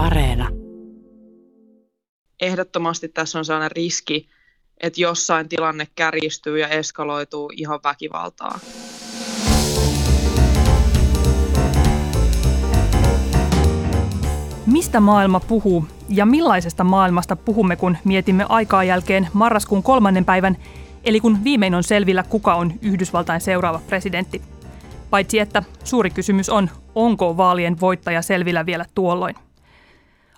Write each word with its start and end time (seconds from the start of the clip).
Areena. 0.00 0.48
Ehdottomasti 2.40 3.08
tässä 3.08 3.38
on 3.38 3.44
sellainen 3.44 3.70
riski, 3.70 4.28
että 4.82 5.00
jossain 5.00 5.48
tilanne 5.48 5.86
kärjistyy 5.94 6.58
ja 6.58 6.68
eskaloituu 6.68 7.50
ihan 7.56 7.80
väkivaltaa. 7.84 8.58
Mistä 14.66 15.00
maailma 15.00 15.40
puhuu 15.40 15.84
ja 16.08 16.26
millaisesta 16.26 16.84
maailmasta 16.84 17.36
puhumme, 17.36 17.76
kun 17.76 17.96
mietimme 18.04 18.46
aikaa 18.48 18.84
jälkeen 18.84 19.28
marraskuun 19.32 19.82
kolmannen 19.82 20.24
päivän, 20.24 20.56
eli 21.04 21.20
kun 21.20 21.44
viimein 21.44 21.74
on 21.74 21.84
selvillä, 21.84 22.22
kuka 22.22 22.54
on 22.54 22.72
Yhdysvaltain 22.82 23.40
seuraava 23.40 23.80
presidentti? 23.86 24.42
Paitsi 25.10 25.38
että 25.38 25.62
suuri 25.84 26.10
kysymys 26.10 26.48
on, 26.48 26.70
onko 26.94 27.36
vaalien 27.36 27.80
voittaja 27.80 28.22
selvillä 28.22 28.66
vielä 28.66 28.84
tuolloin. 28.94 29.49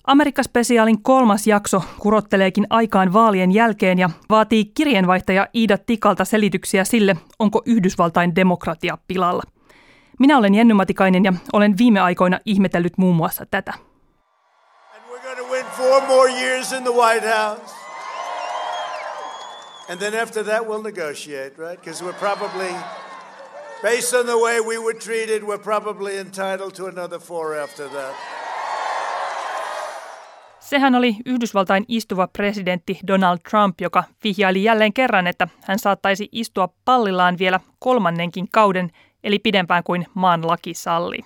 Amerikka-spesiaalin 0.05 1.03
kolmas 1.03 1.47
jakso 1.47 1.83
kurotteleekin 1.99 2.67
aikaan 2.71 3.13
vaalien 3.13 3.53
jälkeen 3.53 3.99
ja 3.99 4.11
vaatii 4.31 4.65
kirjeenvaihtaja 4.65 5.49
Iida 5.55 5.79
Tikalta 5.79 6.25
selityksiä 6.25 6.85
sille, 6.85 7.17
onko 7.39 7.63
Yhdysvaltain 7.67 8.37
demokratia 8.37 8.99
pilalla. 9.07 9.43
Minä 10.19 10.39
olen 10.39 10.55
Jenny 10.55 10.75
Matikainen 10.75 11.25
ja 11.25 11.33
olen 11.53 11.79
viime 11.79 12.01
aikoina 12.01 12.39
ihmetellyt 12.45 12.99
muun 12.99 13.17
muassa 13.17 13.47
tätä. 13.51 13.73
And 19.89 19.99
then 19.99 20.23
after 20.23 20.45
that 20.45 20.63
we'll 20.63 20.83
negotiate, 20.83 21.55
right? 21.59 21.81
Because 21.81 22.05
we're 22.05 22.19
probably 22.19 22.75
Based 23.83 24.15
on 24.15 24.27
the 24.27 24.39
way 24.39 24.61
we 24.61 24.79
were 24.79 24.95
treated, 24.95 25.43
we're 25.43 25.59
probably 25.59 26.17
entitled 26.19 26.75
to 26.75 26.87
another 26.87 27.19
four 27.19 27.57
after 27.57 27.89
that. 27.89 28.42
Sehän 30.73 30.95
oli 30.95 31.17
Yhdysvaltain 31.27 31.85
istuva 31.89 32.27
presidentti 32.27 33.01
Donald 33.07 33.39
Trump, 33.51 33.81
joka 33.81 34.05
vihjaili 34.25 34.65
jälleen 34.65 34.93
kerran, 34.93 35.27
että 35.27 35.49
hän 35.65 35.79
saattaisi 35.79 36.29
istua 36.33 36.69
pallillaan 36.85 37.39
vielä 37.39 37.61
kolmannenkin 37.79 38.49
kauden, 38.53 38.91
eli 39.25 39.39
pidempään 39.39 39.85
kuin 39.85 40.07
maan 40.15 40.47
laki 40.47 40.75
salli. 40.75 41.19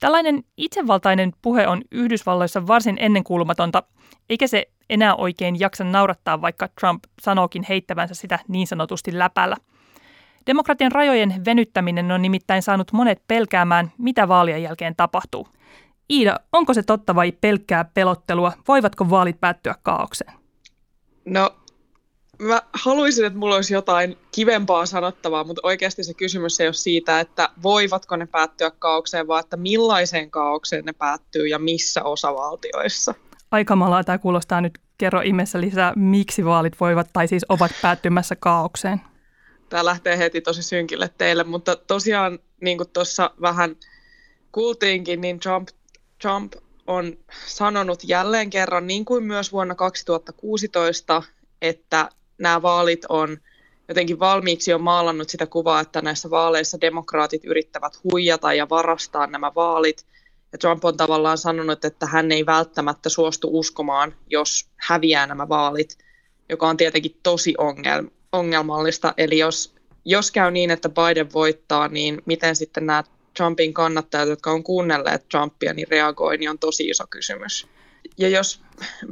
Tällainen 0.00 0.44
itsevaltainen 0.56 1.32
puhe 1.42 1.68
on 1.68 1.82
Yhdysvalloissa 1.90 2.66
varsin 2.66 2.96
ennenkuulumatonta, 3.00 3.82
eikä 4.28 4.46
se 4.46 4.66
enää 4.90 5.14
oikein 5.14 5.60
jaksa 5.60 5.84
naurattaa, 5.84 6.40
vaikka 6.40 6.68
Trump 6.80 7.04
sanookin 7.22 7.66
heittävänsä 7.68 8.14
sitä 8.14 8.38
niin 8.48 8.66
sanotusti 8.66 9.18
läpällä– 9.18 9.56
Demokratian 10.46 10.92
rajojen 10.92 11.44
venyttäminen 11.44 12.12
on 12.12 12.22
nimittäin 12.22 12.62
saanut 12.62 12.92
monet 12.92 13.22
pelkäämään, 13.28 13.92
mitä 13.98 14.28
vaalien 14.28 14.62
jälkeen 14.62 14.96
tapahtuu. 14.96 15.48
Iida, 16.10 16.40
onko 16.52 16.74
se 16.74 16.82
totta 16.82 17.14
vai 17.14 17.32
pelkkää 17.32 17.84
pelottelua? 17.84 18.52
Voivatko 18.68 19.10
vaalit 19.10 19.40
päättyä 19.40 19.74
kaaukseen? 19.82 20.32
No, 21.24 21.56
mä 22.38 22.62
haluaisin, 22.72 23.24
että 23.24 23.38
mulla 23.38 23.54
olisi 23.54 23.74
jotain 23.74 24.18
kivempaa 24.32 24.86
sanottavaa, 24.86 25.44
mutta 25.44 25.60
oikeasti 25.64 26.04
se 26.04 26.14
kysymys 26.14 26.60
ei 26.60 26.66
ole 26.66 26.74
siitä, 26.74 27.20
että 27.20 27.48
voivatko 27.62 28.16
ne 28.16 28.26
päättyä 28.26 28.70
kaaukseen, 28.70 29.26
vaan 29.26 29.40
että 29.40 29.56
millaiseen 29.56 30.30
kaaukseen 30.30 30.84
ne 30.84 30.92
päättyy 30.92 31.46
ja 31.46 31.58
missä 31.58 32.02
osavaltioissa. 32.02 33.14
Aikamalaa 33.50 34.04
tämä 34.04 34.18
kuulostaa 34.18 34.60
nyt. 34.60 34.78
Kerro 34.98 35.20
ihmeessä 35.20 35.60
lisää, 35.60 35.92
miksi 35.96 36.44
vaalit 36.44 36.80
voivat 36.80 37.08
tai 37.12 37.28
siis 37.28 37.46
ovat 37.48 37.72
päättymässä 37.82 38.36
kaaukseen 38.36 39.00
tämä 39.74 39.84
lähtee 39.84 40.18
heti 40.18 40.40
tosi 40.40 40.62
synkille 40.62 41.10
teille, 41.18 41.44
mutta 41.44 41.76
tosiaan 41.76 42.38
niin 42.60 42.76
kuin 42.76 42.88
tuossa 42.92 43.30
vähän 43.40 43.76
kuultiinkin, 44.52 45.20
niin 45.20 45.40
Trump, 45.40 45.68
Trump 46.24 46.52
on 46.86 47.18
sanonut 47.46 48.00
jälleen 48.04 48.50
kerran, 48.50 48.86
niin 48.86 49.04
kuin 49.04 49.24
myös 49.24 49.52
vuonna 49.52 49.74
2016, 49.74 51.22
että 51.62 52.08
nämä 52.38 52.62
vaalit 52.62 53.04
on 53.08 53.38
jotenkin 53.88 54.18
valmiiksi 54.18 54.70
jo 54.70 54.78
maalannut 54.78 55.28
sitä 55.28 55.46
kuvaa, 55.46 55.80
että 55.80 56.02
näissä 56.02 56.30
vaaleissa 56.30 56.80
demokraatit 56.80 57.44
yrittävät 57.44 57.98
huijata 58.04 58.52
ja 58.54 58.68
varastaa 58.68 59.26
nämä 59.26 59.52
vaalit. 59.54 60.06
Ja 60.52 60.58
Trump 60.58 60.84
on 60.84 60.96
tavallaan 60.96 61.38
sanonut, 61.38 61.84
että 61.84 62.06
hän 62.06 62.32
ei 62.32 62.46
välttämättä 62.46 63.08
suostu 63.08 63.58
uskomaan, 63.58 64.14
jos 64.30 64.68
häviää 64.76 65.26
nämä 65.26 65.48
vaalit, 65.48 65.98
joka 66.48 66.68
on 66.68 66.76
tietenkin 66.76 67.18
tosi 67.22 67.54
ongelma, 67.58 68.10
ongelmallista. 68.32 69.14
Eli 69.16 69.38
jos, 69.38 69.74
jos 70.04 70.30
käy 70.30 70.50
niin, 70.50 70.70
että 70.70 70.88
Biden 70.88 71.32
voittaa, 71.32 71.88
niin 71.88 72.22
miten 72.26 72.56
sitten 72.56 72.86
nämä 72.86 73.04
Trumpin 73.36 73.74
kannattajat, 73.74 74.28
jotka 74.28 74.50
on 74.50 74.62
kuunnelleet 74.62 75.28
Trumpia, 75.28 75.74
niin 75.74 75.88
reagoi, 75.90 76.36
niin 76.36 76.50
on 76.50 76.58
tosi 76.58 76.88
iso 76.88 77.04
kysymys. 77.10 77.66
Ja 78.18 78.28
jos 78.28 78.62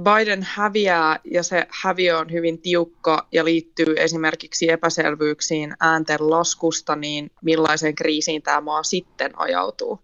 Biden 0.02 0.46
häviää 0.50 1.20
ja 1.24 1.42
se 1.42 1.66
häviö 1.82 2.18
on 2.18 2.32
hyvin 2.32 2.58
tiukka 2.58 3.26
ja 3.32 3.44
liittyy 3.44 3.94
esimerkiksi 3.98 4.70
epäselvyyksiin 4.70 5.74
äänten 5.80 6.30
laskusta, 6.30 6.96
niin 6.96 7.30
millaiseen 7.42 7.94
kriisiin 7.94 8.42
tämä 8.42 8.60
maa 8.60 8.82
sitten 8.82 9.30
ajautuu? 9.36 10.00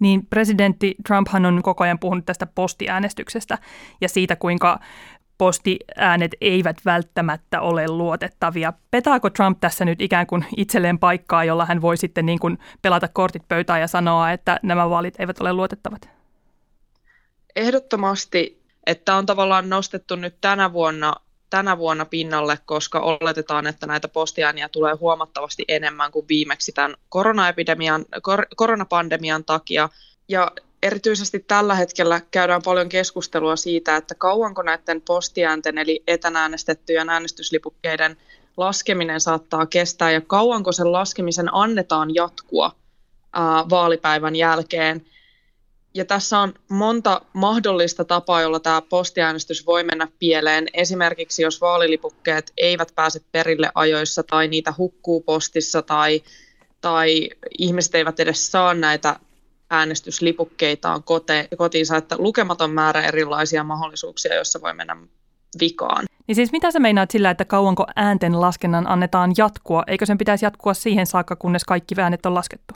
Niin 0.00 0.26
presidentti 0.26 0.94
Trumphan 1.06 1.46
on 1.46 1.62
koko 1.62 1.84
ajan 1.84 1.98
puhunut 1.98 2.26
tästä 2.26 2.46
postiäänestyksestä 2.46 3.58
ja 4.00 4.08
siitä, 4.08 4.36
kuinka 4.36 4.78
postiäänet 5.38 6.30
eivät 6.40 6.76
välttämättä 6.84 7.60
ole 7.60 7.88
luotettavia. 7.88 8.72
Petaako 8.90 9.30
Trump 9.30 9.60
tässä 9.60 9.84
nyt 9.84 10.00
ikään 10.00 10.26
kuin 10.26 10.46
itselleen 10.56 10.98
paikkaa, 10.98 11.44
jolla 11.44 11.66
hän 11.66 11.80
voi 11.80 11.96
sitten 11.96 12.26
niin 12.26 12.38
kuin 12.38 12.58
pelata 12.82 13.08
kortit 13.08 13.48
pöytään 13.48 13.80
ja 13.80 13.86
sanoa, 13.86 14.32
että 14.32 14.60
nämä 14.62 14.90
vaalit 14.90 15.20
eivät 15.20 15.40
ole 15.40 15.52
luotettavat? 15.52 16.08
Ehdottomasti, 17.56 18.62
että 18.86 19.16
on 19.16 19.26
tavallaan 19.26 19.68
nostettu 19.68 20.16
nyt 20.16 20.36
tänä 20.40 20.72
vuonna, 20.72 21.14
tänä 21.50 21.78
vuonna 21.78 22.04
pinnalle, 22.04 22.58
koska 22.66 23.00
oletetaan, 23.00 23.66
että 23.66 23.86
näitä 23.86 24.08
postiääniä 24.08 24.68
tulee 24.68 24.94
huomattavasti 24.94 25.64
enemmän 25.68 26.12
kuin 26.12 26.28
viimeksi 26.28 26.72
tämän 26.72 26.94
koronaepidemian, 27.08 28.04
kor, 28.22 28.46
koronapandemian 28.56 29.44
takia. 29.44 29.88
Ja 30.28 30.52
erityisesti 30.82 31.38
tällä 31.38 31.74
hetkellä 31.74 32.20
käydään 32.30 32.62
paljon 32.62 32.88
keskustelua 32.88 33.56
siitä, 33.56 33.96
että 33.96 34.14
kauanko 34.14 34.62
näiden 34.62 35.00
postiäänten 35.00 35.78
eli 35.78 36.02
etänäänestettyjen 36.06 37.08
äänestyslipukkeiden 37.08 38.16
laskeminen 38.56 39.20
saattaa 39.20 39.66
kestää 39.66 40.10
ja 40.10 40.20
kauanko 40.20 40.72
sen 40.72 40.92
laskemisen 40.92 41.54
annetaan 41.54 42.14
jatkua 42.14 42.72
ää, 43.32 43.64
vaalipäivän 43.70 44.36
jälkeen. 44.36 45.06
Ja 45.94 46.04
tässä 46.04 46.38
on 46.38 46.54
monta 46.68 47.20
mahdollista 47.32 48.04
tapaa, 48.04 48.40
jolla 48.40 48.60
tämä 48.60 48.82
postiäänestys 48.82 49.66
voi 49.66 49.84
mennä 49.84 50.08
pieleen. 50.18 50.66
Esimerkiksi 50.74 51.42
jos 51.42 51.60
vaalilipukkeet 51.60 52.52
eivät 52.56 52.92
pääse 52.94 53.20
perille 53.32 53.70
ajoissa 53.74 54.22
tai 54.22 54.48
niitä 54.48 54.74
hukkuu 54.78 55.20
postissa 55.20 55.82
tai, 55.82 56.22
tai 56.80 57.30
ihmiset 57.58 57.94
eivät 57.94 58.20
edes 58.20 58.52
saa 58.52 58.74
näitä 58.74 59.16
äänestyslipukkeita 59.70 61.00
kote, 61.04 61.48
kotiinsa, 61.56 61.96
että 61.96 62.16
lukematon 62.18 62.70
määrä 62.70 63.02
erilaisia 63.02 63.64
mahdollisuuksia, 63.64 64.34
joissa 64.34 64.60
voi 64.60 64.74
mennä 64.74 64.96
vikaan. 65.60 66.04
Niin 66.26 66.36
siis 66.36 66.52
mitä 66.52 66.70
sä 66.70 66.78
meinaat 66.78 67.10
sillä, 67.10 67.30
että 67.30 67.44
kauanko 67.44 67.86
äänten 67.96 68.40
laskennan 68.40 68.86
annetaan 68.86 69.32
jatkua? 69.38 69.82
Eikö 69.86 70.06
sen 70.06 70.18
pitäisi 70.18 70.44
jatkua 70.44 70.74
siihen 70.74 71.06
saakka, 71.06 71.36
kunnes 71.36 71.64
kaikki 71.64 71.94
äänet 71.98 72.26
on 72.26 72.34
laskettu? 72.34 72.74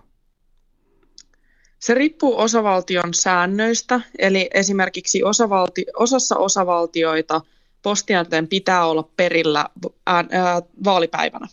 Se 1.78 1.94
riippuu 1.94 2.38
osavaltion 2.38 3.14
säännöistä, 3.14 4.00
eli 4.18 4.50
esimerkiksi 4.54 5.22
osavalti, 5.22 5.86
osassa 5.96 6.36
osavaltioita 6.36 7.40
postianteen 7.82 8.48
pitää 8.48 8.86
olla 8.86 9.08
perillä 9.16 9.66
ää, 10.06 10.24
ää, 10.30 10.62
vaalipäivänä. 10.84 11.46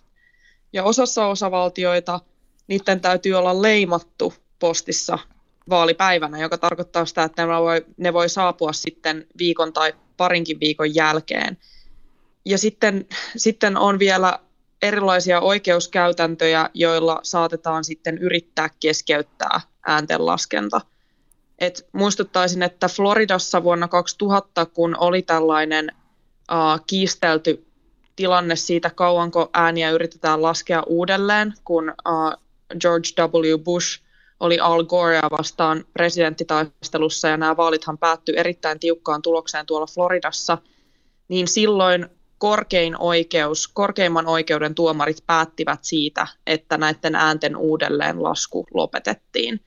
Ja 0.74 0.84
osassa 0.84 1.28
osavaltioita 1.28 2.20
niiden 2.68 3.00
täytyy 3.00 3.34
olla 3.34 3.62
leimattu 3.62 4.34
postissa 4.60 5.20
vaalipäivänä, 5.70 6.40
joka 6.40 6.58
tarkoittaa 6.58 7.06
sitä, 7.06 7.24
että 7.24 7.46
ne 7.46 7.48
voi, 7.60 7.86
ne 7.98 8.14
voi 8.14 8.30
saapua 8.30 8.74
sitten 8.74 9.28
viikon 9.38 9.74
tai 9.74 9.94
parinkin 10.18 10.60
viikon 10.60 10.96
jälkeen. 10.96 11.58
Ja 12.46 12.58
sitten, 12.58 13.06
sitten 13.38 13.78
on 13.78 14.00
vielä 14.00 14.40
erilaisia 14.82 15.42
oikeuskäytäntöjä, 15.42 16.70
joilla 16.74 17.20
saatetaan 17.24 17.84
sitten 17.84 18.18
yrittää 18.18 18.70
keskeyttää 18.80 19.62
ääntenlaskenta. 19.88 20.82
Et 21.60 21.88
muistuttaisin, 21.92 22.64
että 22.64 22.88
Floridassa 22.88 23.64
vuonna 23.64 23.88
2000, 23.88 24.66
kun 24.66 24.96
oli 25.00 25.22
tällainen 25.22 25.92
uh, 26.52 26.86
kiistelty 26.88 27.66
tilanne 28.16 28.56
siitä, 28.56 28.90
kauanko 28.90 29.50
ääniä 29.54 29.92
yritetään 29.92 30.42
laskea 30.42 30.84
uudelleen, 30.86 31.54
kun 31.64 31.90
uh, 31.90 32.44
George 32.80 33.10
W. 33.20 33.58
Bush 33.64 34.02
oli 34.40 34.60
Al 34.60 34.84
Gorea 34.84 35.28
vastaan 35.32 35.86
presidenttitaistelussa 35.94 37.28
ja 37.28 37.38
nämä 37.38 37.58
vaalithan 37.58 37.98
päättyi 37.98 38.38
erittäin 38.38 38.80
tiukkaan 38.80 39.22
tulokseen 39.22 39.66
tuolla 39.66 39.88
Floridassa, 39.88 40.58
niin 41.28 41.48
silloin 41.48 42.06
korkein 42.38 43.02
oikeus, 43.02 43.68
korkeimman 43.68 44.28
oikeuden 44.28 44.76
tuomarit 44.76 45.24
päättivät 45.26 45.80
siitä, 45.84 46.28
että 46.48 46.78
näiden 46.78 47.16
äänten 47.16 47.56
uudelleen 47.56 48.24
lasku 48.24 48.68
lopetettiin. 48.74 49.62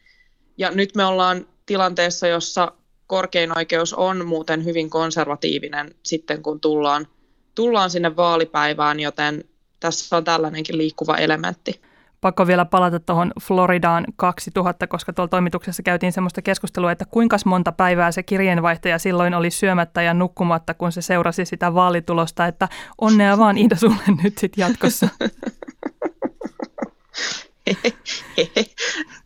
Ja 0.59 0.71
nyt 0.71 0.95
me 0.95 1.05
ollaan 1.05 1.47
tilanteessa, 1.67 2.27
jossa 2.27 2.73
korkein 3.07 3.59
oikeus 3.59 3.95
on 3.95 4.27
muuten 4.27 4.65
hyvin 4.65 4.91
konservatiivinen 4.91 5.95
sitten, 6.03 6.43
kun 6.43 6.61
tullaan, 6.61 7.07
tullaan 7.55 7.91
sinne 7.91 8.17
vaalipäivään, 8.17 9.01
joten 9.01 9.45
tässä 9.81 10.17
on 10.17 10.25
tällainenkin 10.25 10.79
liikkuva 10.79 11.17
elementti. 11.17 11.81
Pakko 12.21 12.47
vielä 12.47 12.65
palata 12.65 13.01
tuohon 13.01 13.33
Floridaan 13.43 14.05
2000, 14.17 14.87
koska 14.87 15.13
tuolla 15.13 15.29
toimituksessa 15.29 15.83
käytiin 15.83 16.13
semmoista 16.13 16.43
keskustelua, 16.43 16.93
että 16.93 17.05
kuinka 17.11 17.37
monta 17.47 17.73
päivää 17.73 18.13
se 18.13 18.23
kirjeenvaihtaja 18.23 18.99
silloin 18.99 19.35
oli 19.35 19.51
syömättä 19.51 20.03
ja 20.03 20.15
nukkumatta, 20.15 20.75
kun 20.75 20.93
se 20.93 21.03
seurasi 21.03 21.45
sitä 21.45 21.75
vaalitulosta, 21.75 22.47
että 22.47 22.69
onnea 23.01 23.39
vaan 23.39 23.59
Iida 23.59 23.77
sulle 23.77 24.03
nyt 24.23 24.39
sitten 24.39 24.63
jatkossa. 24.63 25.09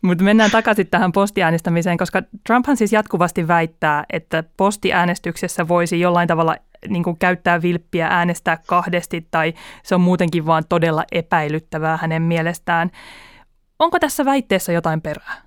Mutta 0.01 0.23
mennään 0.23 0.51
takaisin 0.51 0.87
tähän 0.87 1.11
postiäänestämiseen, 1.11 1.97
koska 1.97 2.21
Trumphan 2.47 2.77
siis 2.77 2.93
jatkuvasti 2.93 3.47
väittää, 3.47 4.05
että 4.13 4.43
postiäänestyksessä 4.57 5.67
voisi 5.67 5.99
jollain 5.99 6.27
tavalla 6.27 6.55
niin 6.87 7.03
kuin 7.03 7.17
käyttää 7.17 7.61
vilppiä, 7.61 8.07
äänestää 8.07 8.57
kahdesti 8.67 9.27
tai 9.31 9.53
se 9.83 9.95
on 9.95 10.01
muutenkin 10.01 10.45
vaan 10.45 10.63
todella 10.69 11.03
epäilyttävää 11.11 11.97
hänen 11.97 12.21
mielestään. 12.21 12.91
Onko 13.79 13.99
tässä 13.99 14.25
väitteessä 14.25 14.71
jotain 14.71 15.01
perää? 15.01 15.45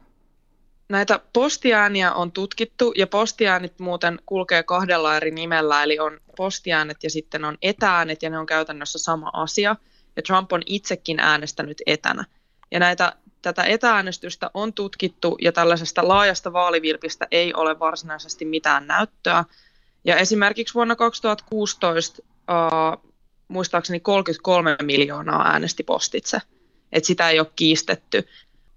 Näitä 0.89 1.21
postiääniä 1.33 2.13
on 2.13 2.33
tutkittu 2.33 2.93
ja 2.97 3.07
postiäänit 3.07 3.79
muuten 3.79 4.19
kulkee 4.27 4.63
kahdella 4.63 5.17
eri 5.17 5.31
nimellä, 5.31 5.83
eli 5.83 5.99
on 5.99 6.21
postiäänet 6.37 6.97
ja 7.03 7.11
sitten 7.11 7.45
on 7.45 7.59
etäänet 7.63 8.23
ja 8.23 8.31
ne 8.31 8.39
on 8.39 8.47
käytännössä 8.47 8.99
sama 8.99 9.31
asia. 9.33 9.77
Ja 10.17 10.23
Trump 10.23 10.53
on 10.53 10.63
itsekin 10.67 11.21
äänestänyt 11.21 11.83
etänä. 11.87 12.25
Ja 12.71 12.81
näitä, 12.81 13.13
tätä 13.43 13.65
etääänestystä 13.65 14.51
on 14.55 14.73
tutkittu 14.73 15.37
ja 15.41 15.53
tällaisesta 15.53 16.09
laajasta 16.09 16.53
vaalivilpistä 16.53 17.27
ei 17.31 17.55
ole 17.55 17.79
varsinaisesti 17.79 18.45
mitään 18.45 18.87
näyttöä. 18.87 19.45
Ja 20.05 20.17
esimerkiksi 20.17 20.75
vuonna 20.75 20.97
2016 20.97 22.23
uh, 22.23 23.13
muistaakseni 23.49 24.01
33 24.01 24.77
miljoonaa 24.83 25.51
äänesti 25.51 25.83
postitse, 25.83 26.39
että 26.93 27.07
sitä 27.07 27.31
ei 27.31 27.41
ole 27.41 27.49
kiistetty. 27.57 28.29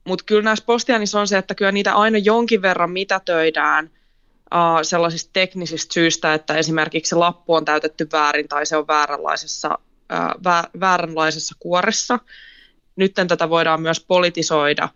Mutta 0.03 0.25
kyllä 0.25 0.41
näissä 0.41 0.65
postiaanissa 0.65 1.19
on 1.19 1.27
se, 1.27 1.37
että 1.37 1.55
kyllä 1.55 1.71
niitä 1.71 1.95
aina 1.95 2.17
jonkin 2.17 2.61
verran 2.61 2.91
mitätöidään 2.91 3.85
uh, 3.85 4.79
sellaisista 4.83 5.29
teknisistä 5.33 5.93
syistä, 5.93 6.33
että 6.33 6.53
esimerkiksi 6.55 7.09
se 7.09 7.15
lappu 7.15 7.53
on 7.53 7.65
täytetty 7.65 8.07
väärin 8.11 8.47
tai 8.47 8.65
se 8.65 8.77
on 8.77 8.87
vääränlaisessa, 8.87 9.77
uh, 10.13 10.41
vä- 10.41 10.69
vääränlaisessa 10.79 11.55
kuoressa– 11.59 12.19
nyt 12.95 13.13
tätä 13.27 13.49
voidaan 13.49 13.81
myös 13.81 14.05
politisoida, 14.07 14.89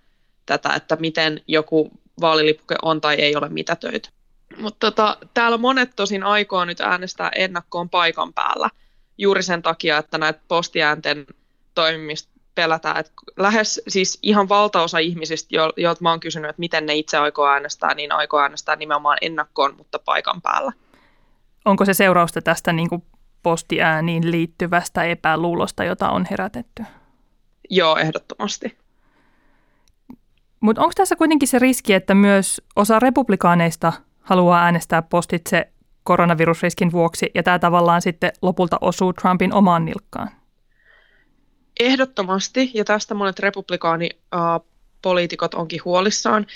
tätä, 0.46 0.74
että 0.74 0.96
miten 0.96 1.42
joku 1.48 1.92
vaalilipuke 2.22 2.76
on 2.82 3.02
tai 3.02 3.16
ei 3.16 3.36
ole 3.36 3.50
mitätöity. 3.50 4.10
Mutta 4.60 4.92
tota, 4.92 5.18
täällä 5.34 5.58
monet 5.58 5.92
tosin 5.96 6.24
aikoo 6.24 6.66
nyt 6.66 6.82
äänestää 6.82 7.32
ennakkoon 7.36 7.90
paikan 7.90 8.34
päällä 8.34 8.70
juuri 9.18 9.44
sen 9.44 9.62
takia, 9.62 9.98
että 9.98 10.18
näitä 10.18 10.40
postiäänten 10.48 11.26
toimimista 11.76 12.36
pelätään. 12.56 12.98
Et 12.98 13.12
lähes 13.38 13.82
siis 13.88 14.20
ihan 14.22 14.50
valtaosa 14.50 15.00
ihmisistä, 15.00 15.56
jo, 15.56 15.74
joilta 15.78 16.04
mä 16.04 16.10
oon 16.10 16.20
kysynyt, 16.20 16.50
että 16.50 16.60
miten 16.60 16.86
ne 16.86 16.96
itse 16.96 17.18
aikoo 17.18 17.48
äänestää, 17.48 17.96
niin 17.96 18.12
aikoo 18.12 18.40
äänestää 18.40 18.76
nimenomaan 18.76 19.18
ennakkoon, 19.22 19.76
mutta 19.78 20.00
paikan 20.00 20.42
päällä. 20.42 20.72
Onko 21.66 21.86
se 21.86 21.94
seurausta 21.94 22.42
tästä 22.42 22.74
niin 22.74 22.90
kuin 22.90 23.04
postiääniin 23.44 24.32
liittyvästä 24.32 25.04
epäluulosta, 25.04 25.84
jota 25.84 26.10
on 26.10 26.28
herätetty? 26.32 26.84
Joo, 27.70 27.98
ehdottomasti. 27.98 28.78
Mutta 30.60 30.82
onko 30.82 30.94
tässä 30.96 31.16
kuitenkin 31.16 31.48
se 31.48 31.60
riski, 31.60 31.94
että 31.94 32.16
myös 32.16 32.62
osa 32.76 33.00
republikaaneista 33.00 33.94
haluaa 34.26 34.64
äänestää 34.64 35.02
postitse 35.02 35.68
koronavirusriskin 36.04 36.92
vuoksi, 36.92 37.32
ja 37.36 37.44
tämä 37.44 37.60
tavallaan 37.60 38.02
sitten 38.02 38.32
lopulta 38.42 38.78
osuu 38.82 39.14
Trumpin 39.14 39.54
omaan 39.54 39.86
nilkkaan? 39.86 40.32
Ehdottomasti, 41.80 42.72
ja 42.74 42.86
tästä 42.86 43.14
monet 43.14 43.40
republikaanipoliitikot 43.40 45.54
onkin 45.54 45.82
huolissaan. 45.86 46.48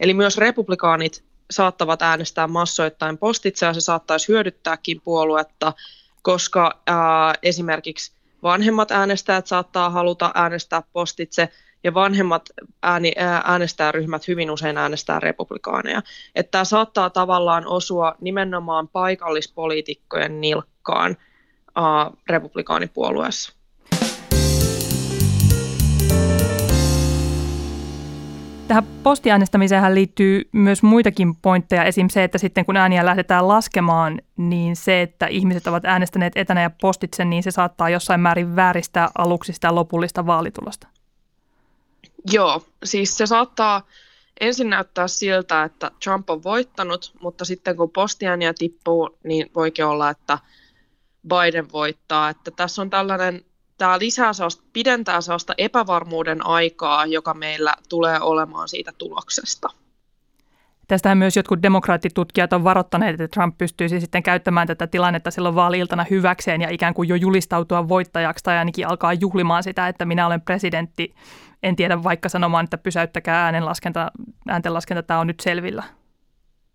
Eli 0.00 0.14
myös 0.14 0.38
republikaanit 0.38 1.24
saattavat 1.50 2.02
äänestää 2.02 2.46
massoittain 2.46 3.18
postitse, 3.18 3.66
ja 3.66 3.72
se 3.72 3.80
saattaisi 3.80 4.28
hyödyttääkin 4.28 5.00
puoluetta, 5.04 5.72
koska 6.22 6.80
ää, 6.86 7.34
esimerkiksi 7.42 8.12
vanhemmat 8.42 8.90
äänestäjät 8.90 9.46
saattaa 9.46 9.90
haluta 9.90 10.30
äänestää 10.34 10.82
postitse, 10.92 11.48
ja 11.84 11.94
vanhemmat 11.94 12.42
ääni, 12.82 13.12
äänestäjäryhmät 13.44 14.28
hyvin 14.28 14.50
usein 14.50 14.78
äänestää 14.78 15.20
republikaaneja. 15.20 16.02
Että 16.34 16.50
tämä 16.50 16.64
saattaa 16.64 17.10
tavallaan 17.10 17.66
osua 17.66 18.14
nimenomaan 18.20 18.88
paikallispoliitikkojen 18.88 20.40
nilkkaan 20.40 21.16
uh, 21.78 22.18
republikaanipuolueessa. 22.28 23.52
Tähän 28.68 28.84
postiäänestämiseen 29.02 29.94
liittyy 29.94 30.48
myös 30.52 30.82
muitakin 30.82 31.34
pointteja. 31.36 31.84
Esim. 31.84 32.08
se, 32.08 32.24
että 32.24 32.38
sitten 32.38 32.64
kun 32.64 32.76
ääniä 32.76 33.06
lähdetään 33.06 33.48
laskemaan, 33.48 34.20
niin 34.36 34.76
se, 34.76 35.02
että 35.02 35.26
ihmiset 35.26 35.66
ovat 35.66 35.84
äänestäneet 35.84 36.32
etänä 36.36 36.62
ja 36.62 36.70
postitse, 36.80 37.24
niin 37.24 37.42
se 37.42 37.50
saattaa 37.50 37.88
jossain 37.88 38.20
määrin 38.20 38.56
vääristää 38.56 39.08
aluksi 39.18 39.52
sitä 39.52 39.74
lopullista 39.74 40.26
vaalitulosta. 40.26 40.93
Joo, 42.32 42.66
siis 42.84 43.16
se 43.16 43.26
saattaa 43.26 43.86
ensin 44.40 44.70
näyttää 44.70 45.08
siltä, 45.08 45.64
että 45.64 45.90
Trump 46.04 46.30
on 46.30 46.42
voittanut, 46.42 47.12
mutta 47.20 47.44
sitten 47.44 47.76
kun 47.76 47.90
postiääniä 47.90 48.54
tippuu, 48.58 49.18
niin 49.24 49.50
voikin 49.54 49.84
olla, 49.84 50.10
että 50.10 50.38
Biden 51.28 51.72
voittaa. 51.72 52.28
Että 52.28 52.50
tässä 52.50 52.82
on 52.82 52.90
tällainen 52.90 53.44
tämä 53.78 53.98
lisää 53.98 54.32
sellaista, 54.32 54.62
pidentää 54.72 55.20
sellaista 55.20 55.54
epävarmuuden 55.58 56.46
aikaa, 56.46 57.06
joka 57.06 57.34
meillä 57.34 57.74
tulee 57.88 58.20
olemaan 58.20 58.68
siitä 58.68 58.92
tuloksesta. 58.98 59.68
Tästähän 60.88 61.18
myös 61.18 61.36
jotkut 61.36 61.62
demokraattitutkijat 61.62 62.52
on 62.52 62.64
varoittaneet, 62.64 63.20
että 63.20 63.28
Trump 63.28 63.58
pystyisi 63.58 64.00
sitten 64.00 64.22
käyttämään 64.22 64.66
tätä 64.66 64.86
tilannetta 64.86 65.30
silloin 65.30 65.54
vaali-iltana 65.54 66.06
hyväkseen 66.10 66.60
ja 66.60 66.68
ikään 66.70 66.94
kuin 66.94 67.08
jo 67.08 67.14
julistautua 67.14 67.88
voittajaksi 67.88 68.44
tai 68.44 68.58
ainakin 68.58 68.88
alkaa 68.88 69.12
juhlimaan 69.12 69.62
sitä, 69.62 69.88
että 69.88 70.04
minä 70.04 70.26
olen 70.26 70.40
presidentti. 70.40 71.14
En 71.62 71.76
tiedä 71.76 72.02
vaikka 72.02 72.28
sanomaan, 72.28 72.64
että 72.64 72.78
pysäyttäkää 72.78 73.44
äänenlaskenta, 73.44 74.10
ääntenlaskenta, 74.48 75.02
tämä 75.02 75.20
on 75.20 75.26
nyt 75.26 75.40
selvillä. 75.40 75.82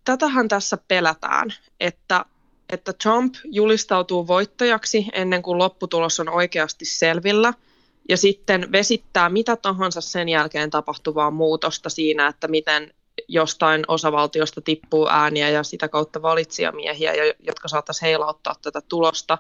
Tätähän 0.06 0.48
tässä 0.48 0.78
pelätään, 0.88 1.54
että 1.80 2.26
että 2.70 2.94
Trump 2.94 3.34
julistautuu 3.44 4.28
voittajaksi 4.28 5.08
ennen 5.14 5.42
kuin 5.42 5.58
lopputulos 5.58 6.20
on 6.20 6.30
oikeasti 6.30 6.86
selvillä 6.86 7.54
ja 8.10 8.18
sitten 8.18 8.72
vesittää 8.72 9.30
mitä 9.30 9.56
tahansa 9.56 10.02
sen 10.02 10.30
jälkeen 10.30 10.70
tapahtuvaa 10.70 11.32
muutosta 11.32 11.90
siinä, 11.90 12.28
että 12.28 12.48
miten 12.48 12.94
jostain 13.30 13.84
osavaltiosta 13.88 14.62
tippuu 14.62 15.08
ääniä 15.10 15.50
ja 15.50 15.64
sitä 15.64 15.88
kautta 15.88 16.22
valitsijamiehiä, 16.22 17.14
jotka 17.40 17.68
saattaisi 17.68 18.02
heilauttaa 18.02 18.56
tätä 18.62 18.82
tulosta. 18.82 19.38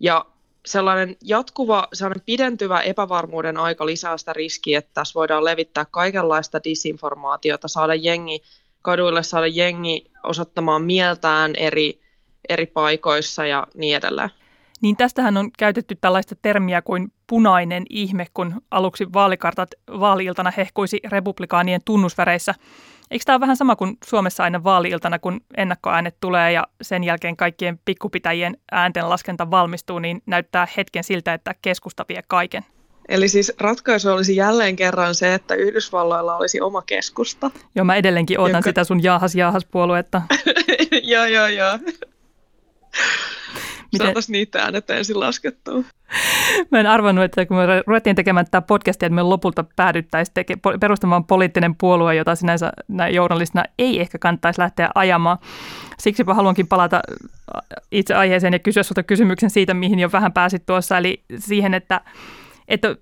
Ja 0.00 0.26
sellainen 0.66 1.16
jatkuva, 1.24 1.88
sellainen 1.92 2.24
pidentyvä 2.26 2.80
epävarmuuden 2.80 3.56
aika 3.56 3.86
lisää 3.86 4.18
sitä 4.18 4.32
riskiä, 4.32 4.78
että 4.78 4.90
tässä 4.94 5.14
voidaan 5.14 5.44
levittää 5.44 5.84
kaikenlaista 5.84 6.64
disinformaatiota, 6.64 7.68
saada 7.68 7.94
jengi 7.94 8.42
kaduille, 8.82 9.22
saada 9.22 9.46
jengi 9.46 10.10
osoittamaan 10.22 10.82
mieltään 10.82 11.52
eri 11.56 12.00
eri 12.48 12.66
paikoissa 12.66 13.46
ja 13.46 13.66
niin 13.74 13.96
edelleen. 13.96 14.30
Niin 14.82 14.96
tästähän 14.96 15.36
on 15.36 15.50
käytetty 15.58 15.98
tällaista 16.00 16.34
termiä 16.42 16.82
kuin 16.82 17.12
punainen 17.26 17.82
ihme, 17.90 18.26
kun 18.34 18.62
aluksi 18.70 19.12
vaalikartat 19.12 19.70
vaaliiltana 20.00 20.52
hehkuisi 20.56 21.00
republikaanien 21.04 21.80
tunnusväreissä. 21.84 22.54
Eikö 23.10 23.22
tämä 23.24 23.34
ole 23.34 23.40
vähän 23.40 23.56
sama 23.56 23.76
kuin 23.76 23.96
Suomessa 24.04 24.42
aina 24.42 24.64
vaaliiltana, 24.64 25.18
kun 25.18 25.40
ennakkoäänet 25.56 26.16
tulee 26.20 26.52
ja 26.52 26.66
sen 26.82 27.04
jälkeen 27.04 27.36
kaikkien 27.36 27.80
pikkupitäjien 27.84 28.56
äänten 28.72 29.08
laskenta 29.08 29.50
valmistuu, 29.50 29.98
niin 29.98 30.22
näyttää 30.26 30.68
hetken 30.76 31.04
siltä, 31.04 31.34
että 31.34 31.54
keskusta 31.62 32.04
vie 32.08 32.22
kaiken? 32.28 32.64
Eli 33.08 33.28
siis 33.28 33.52
ratkaisu 33.60 34.10
olisi 34.10 34.36
jälleen 34.36 34.76
kerran 34.76 35.14
se, 35.14 35.34
että 35.34 35.54
Yhdysvalloilla 35.54 36.36
olisi 36.36 36.60
oma 36.60 36.82
keskusta. 36.82 37.50
Joo, 37.74 37.84
mä 37.84 37.96
edelleenkin 37.96 38.40
odotan 38.40 38.58
joka... 38.58 38.70
sitä 38.70 38.84
sun 38.84 39.02
jaahas 39.02 39.34
jaahas 39.34 39.64
puoluetta. 39.64 40.22
joo, 41.02 41.24
joo, 41.24 41.46
joo. 41.46 41.78
Miten? 43.92 44.06
Saataisiin 44.06 44.32
niitä 44.32 44.62
äänet 44.62 44.90
ensin 44.90 45.20
laskettua. 45.20 45.82
Mä 46.70 46.80
en 46.80 46.86
arvannut, 46.86 47.24
että 47.24 47.46
kun 47.46 47.56
me 47.56 47.82
ruvettiin 47.86 48.16
tekemään 48.16 48.46
tätä 48.46 48.60
podcastia, 48.60 49.06
että 49.06 49.14
me 49.14 49.22
lopulta 49.22 49.64
päädyttäisiin 49.76 50.34
teke- 50.34 50.78
perustamaan 50.80 51.24
poliittinen 51.24 51.74
puolue, 51.74 52.14
jota 52.14 52.34
sinänsä 52.34 52.72
näin 52.88 53.14
journalistina 53.14 53.64
ei 53.78 54.00
ehkä 54.00 54.18
kannattaisi 54.18 54.60
lähteä 54.60 54.90
ajamaan. 54.94 55.38
Siksipä 55.98 56.34
haluankin 56.34 56.66
palata 56.66 57.00
itse 57.92 58.14
aiheeseen 58.14 58.52
ja 58.52 58.58
kysyä 58.58 58.82
sinulta 58.82 59.02
kysymyksen 59.02 59.50
siitä, 59.50 59.74
mihin 59.74 59.98
jo 59.98 60.12
vähän 60.12 60.32
pääsit 60.32 60.66
tuossa, 60.66 60.98
eli 60.98 61.22
siihen, 61.38 61.74
että 61.74 62.00
että 62.70 62.96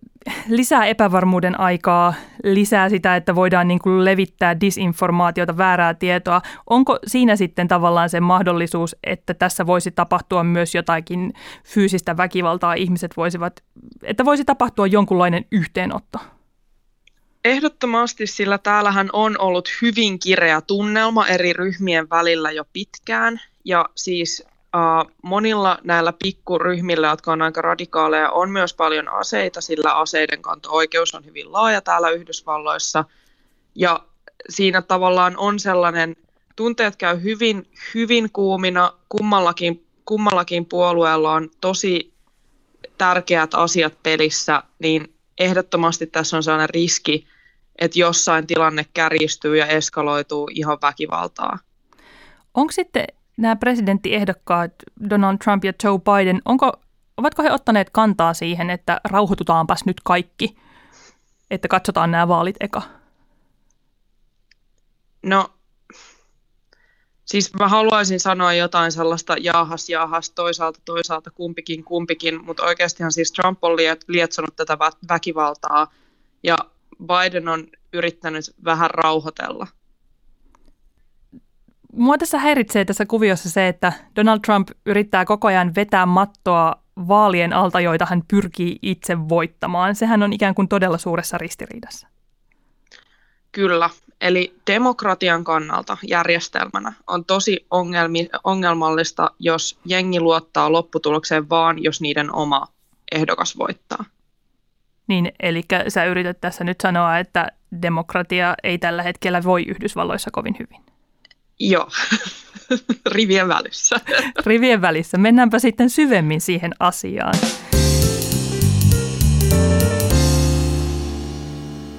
lisää 0.48 0.87
epävarmuuden 0.87 1.60
aikaa, 1.60 2.14
lisää 2.44 2.88
sitä, 2.88 3.16
että 3.16 3.34
voidaan 3.34 3.68
niin 3.68 3.78
kuin 3.78 4.04
levittää 4.04 4.60
disinformaatiota, 4.60 5.56
väärää 5.56 5.94
tietoa. 5.94 6.42
Onko 6.70 6.98
siinä 7.06 7.37
sitten 7.37 7.68
tavallaan 7.68 8.10
se 8.10 8.20
mahdollisuus, 8.20 8.96
että 9.04 9.34
tässä 9.34 9.66
voisi 9.66 9.90
tapahtua 9.90 10.44
myös 10.44 10.75
jotakin 10.75 11.32
fyysistä 11.64 12.16
väkivaltaa, 12.16 12.75
ihmiset 12.75 13.16
voisivat, 13.16 13.64
että 14.02 14.25
voisi 14.25 14.44
tapahtua 14.44 14.87
jonkunlainen 14.87 15.44
yhteenotto? 15.52 16.18
Ehdottomasti, 17.44 18.26
sillä 18.26 18.58
täällähän 18.58 19.08
on 19.12 19.40
ollut 19.40 19.68
hyvin 19.82 20.18
kireä 20.18 20.60
tunnelma 20.60 21.26
eri 21.26 21.52
ryhmien 21.52 22.10
välillä 22.10 22.50
jo 22.50 22.64
pitkään. 22.72 23.40
Ja 23.64 23.84
siis 23.94 24.46
monilla 25.22 25.78
näillä 25.84 26.12
pikkuryhmillä, 26.12 27.08
jotka 27.08 27.32
on 27.32 27.42
aika 27.42 27.62
radikaaleja, 27.62 28.30
on 28.30 28.50
myös 28.50 28.75
paljon 28.75 29.08
aseita, 29.08 29.60
sillä 29.60 29.92
aseiden 29.92 30.42
kanto-oikeus 30.42 31.14
on 31.14 31.25
hyvin 31.25 31.52
laaja 31.52 31.80
täällä 31.80 32.10
Yhdysvalloissa. 32.10 33.04
Ja 33.75 34.04
siinä 34.48 34.82
tavallaan 34.82 35.37
on 35.37 35.60
sellainen, 35.60 36.16
tunteet 36.56 36.96
käy 36.96 37.22
hyvin, 37.22 37.70
hyvin 37.94 38.32
kuumina, 38.32 38.92
kummallakin, 39.08 39.87
kummallakin 40.04 40.66
puolueella 40.66 41.32
on 41.32 41.50
tosi 41.60 42.12
tärkeät 42.98 43.54
asiat 43.54 44.02
pelissä, 44.02 44.62
niin 44.78 45.14
ehdottomasti 45.38 46.06
tässä 46.06 46.37
on 46.37 46.42
sellainen 46.42 46.70
riski, 46.70 47.26
että 47.78 47.98
jossain 47.98 48.46
tilanne 48.46 48.87
kärjistyy 48.94 49.56
ja 49.56 49.66
eskaloituu 49.66 50.48
ihan 50.54 50.78
väkivaltaa. 50.82 51.58
Onko 52.54 52.72
sitten 52.72 53.04
nämä 53.38 53.57
presidenttiehdokkaat 53.57 54.73
Donald 55.11 55.38
Trump 55.45 55.64
ja 55.64 55.73
Joe 55.85 55.99
Biden, 55.99 56.42
onko, 56.45 56.73
ovatko 57.16 57.42
he 57.42 57.52
ottaneet 57.52 57.90
kantaa 57.90 58.35
siihen, 58.35 58.71
että 58.71 59.00
rauhoitutaanpas 59.04 59.85
nyt 59.85 59.97
kaikki, 60.04 60.57
että 61.50 61.68
katsotaan 61.68 62.11
nämä 62.11 62.28
vaalit 62.28 62.57
eka? 62.61 62.83
No, 65.23 65.50
siis 67.25 67.54
mä 67.54 67.68
haluaisin 67.68 68.21
sanoa 68.21 68.52
jotain 68.52 68.92
sellaista 68.92 69.37
jaahas, 69.40 69.88
jaahas, 69.88 70.30
toisaalta, 70.30 70.80
toisaalta, 70.85 71.30
kumpikin, 71.30 71.85
kumpikin, 71.85 72.45
mutta 72.45 72.64
oikeastihan 72.64 73.12
siis 73.12 73.33
Trump 73.33 73.64
on 73.64 73.76
lietsonut 74.09 74.57
tätä 74.57 74.78
väkivaltaa 75.09 75.92
ja 76.42 76.57
Biden 77.07 77.49
on 77.49 77.66
yrittänyt 77.92 78.45
vähän 78.64 78.90
rauhoitella 78.90 79.66
mua 81.92 82.18
tässä 82.18 82.38
häiritsee 82.38 82.85
tässä 82.85 83.07
kuviossa 83.07 83.50
se, 83.50 83.68
että 83.68 83.92
Donald 84.16 84.40
Trump 84.40 84.68
yrittää 84.87 85.25
koko 85.25 85.49
ajan 85.49 85.75
vetää 85.75 86.07
mattoa 86.07 86.75
vaalien 87.09 87.52
alta, 87.52 87.80
joita 87.80 88.07
hän 88.11 88.23
pyrkii 88.28 88.78
itse 88.83 89.28
voittamaan. 89.28 89.95
Sehän 89.95 90.23
on 90.23 90.33
ikään 90.33 90.54
kuin 90.54 90.68
todella 90.68 90.99
suuressa 90.99 91.38
ristiriidassa. 91.38 92.09
Kyllä, 93.52 93.90
eli 94.21 94.57
demokratian 94.66 95.45
kannalta 95.45 95.97
järjestelmänä 96.02 96.92
on 97.07 97.25
tosi 97.25 97.66
ongelmi, 97.71 98.28
ongelmallista, 98.45 99.30
jos 99.38 99.78
jengi 99.85 100.21
luottaa 100.21 100.73
lopputulokseen 100.73 101.49
vaan, 101.49 101.83
jos 101.83 102.00
niiden 102.00 102.35
oma 102.35 102.66
ehdokas 103.12 103.59
voittaa. 103.59 104.04
Niin, 105.07 105.33
eli 105.40 105.62
sä 105.88 106.04
yrität 106.04 106.40
tässä 106.40 106.64
nyt 106.64 106.80
sanoa, 106.80 107.18
että 107.18 107.49
demokratia 107.83 108.54
ei 108.62 108.78
tällä 108.78 109.02
hetkellä 109.02 109.45
voi 109.45 109.62
Yhdysvalloissa 109.62 110.30
kovin 110.30 110.57
hyvin. 110.59 110.88
Joo, 111.60 111.88
rivien 113.16 113.48
välissä. 113.48 113.96
rivien 114.46 114.80
välissä. 114.80 115.18
Mennäänpä 115.18 115.58
sitten 115.58 115.90
syvemmin 115.90 116.40
siihen 116.40 116.72
asiaan. 116.80 117.34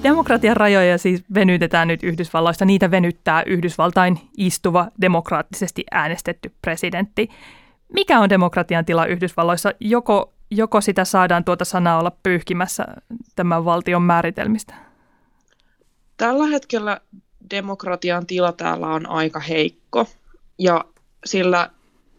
Demokratian 0.02 0.56
rajoja 0.56 0.98
siis 0.98 1.24
venytetään 1.34 1.88
nyt 1.88 2.02
Yhdysvalloissa. 2.02 2.64
Niitä 2.64 2.90
venyttää 2.90 3.42
Yhdysvaltain 3.46 4.18
istuva 4.36 4.88
demokraattisesti 5.00 5.84
äänestetty 5.90 6.52
presidentti. 6.62 7.28
Mikä 7.92 8.20
on 8.20 8.28
demokratian 8.28 8.84
tila 8.84 9.06
Yhdysvalloissa? 9.06 9.72
Joko, 9.80 10.32
joko 10.50 10.80
sitä 10.80 11.04
saadaan 11.04 11.44
tuota 11.44 11.64
sanaa 11.64 11.98
olla 11.98 12.12
pyyhkimässä 12.22 12.86
tämän 13.36 13.64
valtion 13.64 14.02
määritelmistä? 14.02 14.74
Tällä 16.16 16.46
hetkellä 16.46 17.00
demokratian 17.50 18.26
tila 18.26 18.52
täällä 18.52 18.86
on 18.86 19.08
aika 19.08 19.40
heikko. 19.40 20.06
Ja 20.58 20.84
sillä 21.24 21.70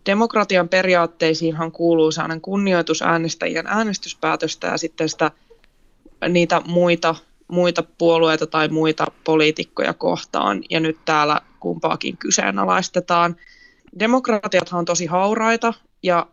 demokratian 0.05 0.69
periaatteisiinhan 0.69 1.71
kuuluu 1.71 2.11
sellainen 2.11 2.41
kunnioitus 2.41 3.01
äänestäjien 3.01 3.67
äänestyspäätöstä 3.67 4.67
ja 4.67 4.77
sitten 4.77 5.09
sitä, 5.09 5.31
niitä 6.29 6.61
muita, 6.67 7.15
muita 7.47 7.83
puolueita 7.97 8.47
tai 8.47 8.67
muita 8.67 9.05
poliitikkoja 9.23 9.93
kohtaan. 9.93 10.63
Ja 10.69 10.79
nyt 10.79 10.97
täällä 11.05 11.41
kumpaakin 11.59 12.17
kyseenalaistetaan. 12.17 13.35
Demokratiathan 13.99 14.79
on 14.79 14.85
tosi 14.85 15.05
hauraita 15.05 15.73
ja 16.03 16.27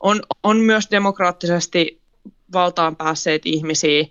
on, 0.00 0.22
on 0.42 0.56
myös 0.56 0.88
demokraattisesti 0.90 2.00
valtaan 2.52 2.96
päässeet 2.96 3.42
ihmisiä, 3.44 4.04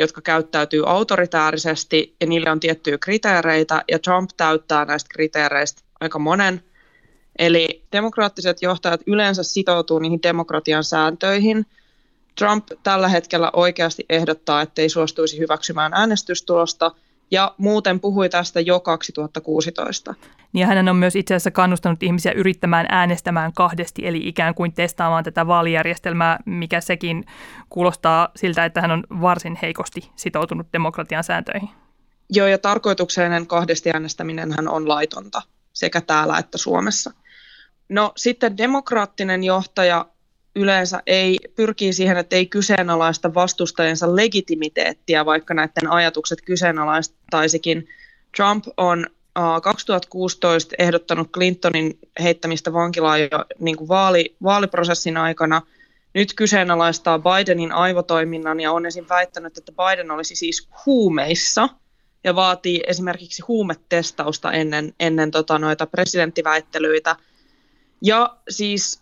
jotka 0.00 0.20
käyttäytyy 0.20 0.82
autoritäärisesti 0.86 2.14
ja 2.20 2.26
niille 2.26 2.50
on 2.50 2.60
tiettyjä 2.60 2.98
kriteereitä 2.98 3.84
ja 3.90 3.98
Trump 3.98 4.30
täyttää 4.36 4.84
näistä 4.84 5.08
kriteereistä 5.08 5.82
aika 6.00 6.18
monen. 6.18 6.64
Eli 7.38 7.82
demokraattiset 7.92 8.62
johtajat 8.62 9.00
yleensä 9.06 9.42
sitoutuu 9.42 9.98
niihin 9.98 10.22
demokratian 10.22 10.84
sääntöihin. 10.84 11.66
Trump 12.38 12.66
tällä 12.82 13.08
hetkellä 13.08 13.50
oikeasti 13.52 14.04
ehdottaa, 14.08 14.62
ettei 14.62 14.88
suostuisi 14.88 15.38
hyväksymään 15.38 15.94
äänestystulosta 15.94 16.90
ja 17.30 17.54
muuten 17.58 18.00
puhui 18.00 18.28
tästä 18.28 18.60
jo 18.60 18.80
2016. 18.80 20.14
Niin 20.52 20.66
hän 20.66 20.88
on 20.88 20.96
myös 20.96 21.16
itse 21.16 21.34
asiassa 21.34 21.50
kannustanut 21.50 22.02
ihmisiä 22.02 22.32
yrittämään 22.32 22.86
äänestämään 22.88 23.52
kahdesti, 23.52 24.06
eli 24.06 24.28
ikään 24.28 24.54
kuin 24.54 24.72
testaamaan 24.72 25.24
tätä 25.24 25.46
vaalijärjestelmää, 25.46 26.38
mikä 26.46 26.80
sekin 26.80 27.24
kuulostaa 27.68 28.28
siltä, 28.36 28.64
että 28.64 28.80
hän 28.80 28.90
on 28.90 29.04
varsin 29.20 29.58
heikosti 29.62 30.10
sitoutunut 30.16 30.66
demokratian 30.72 31.24
sääntöihin. 31.24 31.68
Joo, 32.30 32.46
ja 32.46 32.58
tarkoituksellinen 32.58 33.46
kahdesti 33.46 33.90
äänestäminen 33.90 34.52
hän 34.52 34.68
on 34.68 34.88
laitonta 34.88 35.42
sekä 35.72 36.00
täällä 36.00 36.38
että 36.38 36.58
Suomessa. 36.58 37.10
No 37.88 38.12
sitten 38.16 38.56
demokraattinen 38.56 39.44
johtaja 39.44 40.06
yleensä 40.56 41.02
ei 41.06 41.38
pyrkii 41.56 41.92
siihen, 41.92 42.16
että 42.16 42.36
ei 42.36 42.46
kyseenalaista 42.46 43.34
vastustajansa 43.34 44.16
legitimiteettiä, 44.16 45.26
vaikka 45.26 45.54
näiden 45.54 45.90
ajatukset 45.90 46.40
kyseenalaistaisikin. 46.42 47.88
Trump 48.36 48.64
on 48.76 49.06
2016 49.62 50.74
ehdottanut 50.78 51.30
Clintonin 51.32 51.98
heittämistä 52.22 52.72
vankilaan 52.72 53.20
jo 53.20 53.28
niin 53.58 53.76
kuin 53.76 53.88
vaali, 53.88 54.36
vaaliprosessin 54.42 55.16
aikana. 55.16 55.62
Nyt 56.14 56.34
kyseenalaistaa 56.34 57.18
Bidenin 57.18 57.72
aivotoiminnan 57.72 58.60
ja 58.60 58.72
on 58.72 58.86
esim. 58.86 59.06
väittänyt, 59.08 59.58
että 59.58 59.72
Biden 59.72 60.10
olisi 60.10 60.36
siis 60.36 60.68
huumeissa 60.86 61.68
ja 62.24 62.34
vaatii 62.34 62.82
esimerkiksi 62.86 63.42
huumetestausta 63.48 64.52
ennen, 64.52 64.94
ennen 65.00 65.30
tota 65.30 65.58
noita 65.58 65.86
presidenttiväittelyitä. 65.86 67.16
Ja 68.02 68.36
siis 68.48 69.00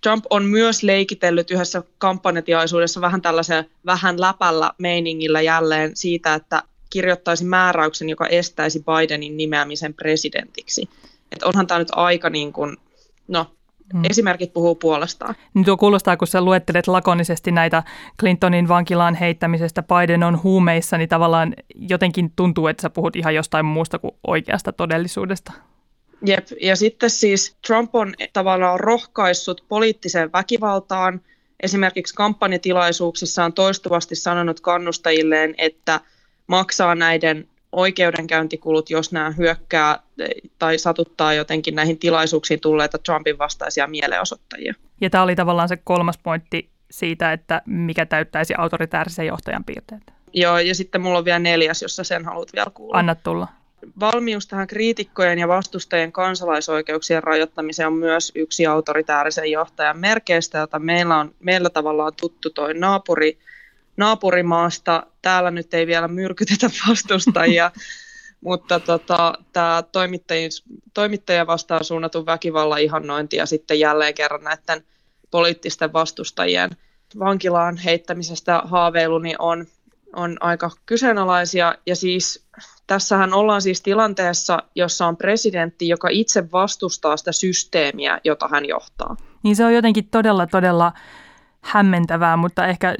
Trump 0.00 0.24
on 0.30 0.44
myös 0.44 0.82
leikitellyt 0.82 1.50
yhdessä 1.50 1.82
kampanjatiaisuudessa 1.98 3.00
vähän 3.00 3.22
tällaisen 3.22 3.64
vähän 3.86 4.20
läpällä 4.20 4.72
meiningillä 4.78 5.40
jälleen 5.40 5.96
siitä, 5.96 6.34
että 6.34 6.62
kirjoittaisi 6.90 7.44
määräyksen, 7.44 8.08
joka 8.08 8.26
estäisi 8.26 8.84
Bidenin 8.84 9.36
nimeämisen 9.36 9.94
presidentiksi. 9.94 10.88
Et 11.32 11.42
onhan 11.42 11.66
tämä 11.66 11.78
nyt 11.78 11.88
aika 11.92 12.30
niin 12.30 12.52
kuin, 12.52 12.76
no, 13.28 13.46
Hmm. 13.92 14.02
Esimerkit 14.10 14.52
puhuu 14.52 14.74
puolestaan. 14.74 15.34
Niin 15.54 15.64
tuo 15.64 15.76
kuulostaa, 15.76 16.16
kun 16.16 16.28
sä 16.28 16.40
luettelet 16.40 16.86
lakonisesti 16.86 17.52
näitä 17.52 17.82
Clintonin 18.20 18.68
vankilaan 18.68 19.14
heittämisestä, 19.14 19.82
Biden 19.82 20.22
on 20.22 20.42
huumeissa, 20.42 20.98
niin 20.98 21.08
tavallaan 21.08 21.54
jotenkin 21.74 22.32
tuntuu, 22.36 22.66
että 22.66 22.82
sä 22.82 22.90
puhut 22.90 23.16
ihan 23.16 23.34
jostain 23.34 23.66
muusta 23.66 23.98
kuin 23.98 24.14
oikeasta 24.26 24.72
todellisuudesta. 24.72 25.52
Jep, 26.26 26.46
ja 26.60 26.76
sitten 26.76 27.10
siis 27.10 27.56
Trump 27.66 27.94
on 27.94 28.14
tavallaan 28.32 28.80
rohkaissut 28.80 29.64
poliittiseen 29.68 30.32
väkivaltaan. 30.32 31.20
Esimerkiksi 31.62 32.14
kampanjatilaisuuksissa 32.14 33.44
on 33.44 33.52
toistuvasti 33.52 34.16
sanonut 34.16 34.60
kannustajilleen, 34.60 35.54
että 35.58 36.00
maksaa 36.46 36.94
näiden 36.94 37.48
oikeudenkäyntikulut, 37.72 38.90
jos 38.90 39.12
nämä 39.12 39.30
hyökkää 39.30 39.98
tai 40.58 40.78
satuttaa 40.78 41.34
jotenkin 41.34 41.74
näihin 41.74 41.98
tilaisuuksiin 41.98 42.60
tulleita 42.60 42.98
Trumpin 42.98 43.38
vastaisia 43.38 43.86
mielenosoittajia. 43.86 44.74
Ja 45.00 45.10
tämä 45.10 45.24
oli 45.24 45.36
tavallaan 45.36 45.68
se 45.68 45.76
kolmas 45.76 46.18
pointti 46.18 46.70
siitä, 46.90 47.32
että 47.32 47.62
mikä 47.66 48.06
täyttäisi 48.06 48.54
autoritäärisen 48.58 49.26
johtajan 49.26 49.64
piirteet. 49.64 50.02
Joo, 50.32 50.58
ja 50.58 50.74
sitten 50.74 51.00
mulla 51.00 51.18
on 51.18 51.24
vielä 51.24 51.38
neljäs, 51.38 51.82
jossa 51.82 52.04
sen 52.04 52.24
haluat 52.24 52.52
vielä 52.52 52.70
kuulla. 52.74 52.98
Anna 52.98 53.14
tulla 53.14 53.48
valmius 54.00 54.46
tähän 54.46 54.66
kriitikkojen 54.66 55.38
ja 55.38 55.48
vastustajien 55.48 56.12
kansalaisoikeuksien 56.12 57.22
rajoittamiseen 57.22 57.86
on 57.86 57.92
myös 57.92 58.32
yksi 58.34 58.66
autoritäärisen 58.66 59.50
johtajan 59.50 59.98
merkeistä, 59.98 60.58
jota 60.58 60.78
meillä 60.78 61.18
on 61.18 61.34
meillä 61.40 61.70
tavallaan 61.70 62.12
tuttu 62.20 62.50
toi 62.50 62.74
naapuri 62.74 63.38
naapurimaasta. 63.96 65.06
Täällä 65.22 65.50
nyt 65.50 65.74
ei 65.74 65.86
vielä 65.86 66.08
myrkytetä 66.08 66.70
vastustajia, 66.88 67.70
mutta 68.40 68.80
tota, 68.80 69.32
tämä 69.52 69.82
toimittajia 70.94 71.46
vastaan 71.46 71.84
suunnatun 71.84 72.26
väkivallan 72.26 72.80
ihannointi 72.80 73.36
ja 73.36 73.46
sitten 73.46 73.80
jälleen 73.80 74.14
kerran 74.14 74.44
näiden 74.44 74.84
poliittisten 75.30 75.92
vastustajien 75.92 76.70
vankilaan 77.18 77.76
heittämisestä 77.76 78.62
haaveilu 78.64 79.18
niin 79.18 79.36
on, 79.38 79.66
on 80.16 80.36
aika 80.40 80.70
kyseenalaisia. 80.86 81.74
Ja 81.86 81.96
siis 81.96 82.46
tässähän 82.86 83.34
ollaan 83.34 83.62
siis 83.62 83.82
tilanteessa, 83.82 84.58
jossa 84.74 85.06
on 85.06 85.16
presidentti, 85.16 85.88
joka 85.88 86.08
itse 86.08 86.52
vastustaa 86.52 87.16
sitä 87.16 87.32
systeemiä, 87.32 88.20
jota 88.24 88.48
hän 88.48 88.64
johtaa. 88.64 89.16
Niin 89.42 89.56
se 89.56 89.64
on 89.64 89.74
jotenkin 89.74 90.08
todella, 90.10 90.46
todella 90.46 90.92
hämmentävää, 91.60 92.36
mutta 92.36 92.66
ehkä 92.66 92.94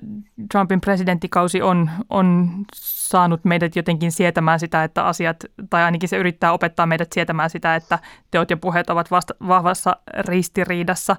Trumpin 0.52 0.80
presidenttikausi 0.80 1.62
on, 1.62 1.90
on 2.10 2.50
saanut 2.74 3.44
meidät 3.44 3.76
jotenkin 3.76 4.12
sietämään 4.12 4.60
sitä, 4.60 4.84
että 4.84 5.04
asiat, 5.04 5.36
tai 5.70 5.82
ainakin 5.82 6.08
se 6.08 6.16
yrittää 6.16 6.52
opettaa 6.52 6.86
meidät 6.86 7.12
sietämään 7.12 7.50
sitä, 7.50 7.76
että 7.76 7.98
teot 8.30 8.50
ja 8.50 8.56
puheet 8.56 8.90
ovat 8.90 9.10
vasta, 9.10 9.34
vahvassa 9.48 9.96
ristiriidassa. 10.18 11.16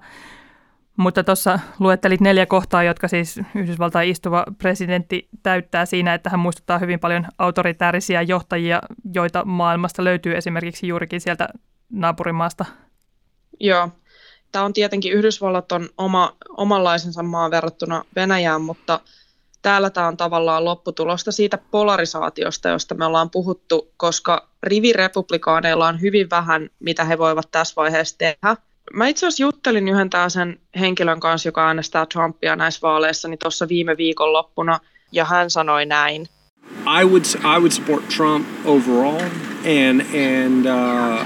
Mutta 0.98 1.24
tuossa 1.24 1.60
luettelit 1.80 2.22
neljä 2.22 2.46
kohtaa, 2.46 2.84
jotka 2.84 3.08
siis 3.08 3.40
Yhdysvaltain 3.56 4.10
istuva 4.10 4.46
presidentti 4.58 5.30
täyttää 5.44 5.86
siinä, 5.86 6.14
että 6.14 6.30
hän 6.30 6.40
muistuttaa 6.40 6.80
hyvin 6.80 7.00
paljon 7.00 7.26
autoritäärisiä 7.38 8.22
johtajia, 8.22 8.82
joita 9.14 9.46
maailmasta 9.46 10.04
löytyy 10.04 10.38
esimerkiksi 10.38 10.88
juurikin 10.88 11.22
sieltä 11.22 11.50
naapurimaasta. 11.90 12.66
Joo, 13.60 13.90
Tämä 14.54 14.66
on 14.66 14.74
tietenkin 14.74 15.14
Yhdysvallat 15.14 15.72
on 15.72 15.90
oma, 15.98 16.36
omanlaisensa 16.50 17.24
maa 17.24 17.52
verrattuna 17.52 18.04
Venäjään, 18.16 18.62
mutta 18.62 19.00
täällä 19.62 19.90
tämä 19.90 20.08
on 20.08 20.18
tavallaan 20.18 20.66
lopputulosta 20.66 21.32
siitä 21.32 21.58
polarisaatiosta, 21.72 22.70
josta 22.70 22.96
me 22.96 23.06
ollaan 23.06 23.30
puhuttu, 23.30 23.92
koska 23.98 24.50
rivirepublikaaneilla 24.64 25.88
on 25.88 26.02
hyvin 26.02 26.30
vähän, 26.30 26.70
mitä 26.80 27.04
he 27.04 27.18
voivat 27.18 27.52
tässä 27.52 27.74
vaiheessa 27.76 28.18
tehdä. 28.18 28.58
Mä 28.94 29.08
itse 29.08 29.28
asiassa 29.28 29.44
juttelin 29.44 29.88
yhden 29.88 30.10
henkilön 30.80 31.20
kanssa, 31.20 31.48
joka 31.48 31.68
äänestää 31.68 32.06
Trumpia 32.06 32.56
näissä 32.56 32.80
vaaleissa, 32.82 33.28
niin 33.28 33.40
tuossa 33.40 33.68
viime 33.68 33.98
ja 35.12 35.26
hän 35.26 35.50
sanoi 35.50 35.86
näin. 35.86 36.28
I 37.02 37.06
would, 37.06 37.26
I 37.26 37.60
would 37.60 37.72
support 37.72 38.10
Trump 38.10 38.48
overall, 38.66 39.22
and, 39.66 40.02
and 40.02 40.66
uh, 40.66 41.26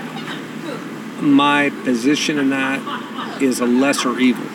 my 1.22 1.72
position 1.86 2.40
in 2.40 2.50
that 2.50 2.80
is 3.42 3.62
a 3.62 3.66
lesser 3.66 4.12
evil. 4.12 4.46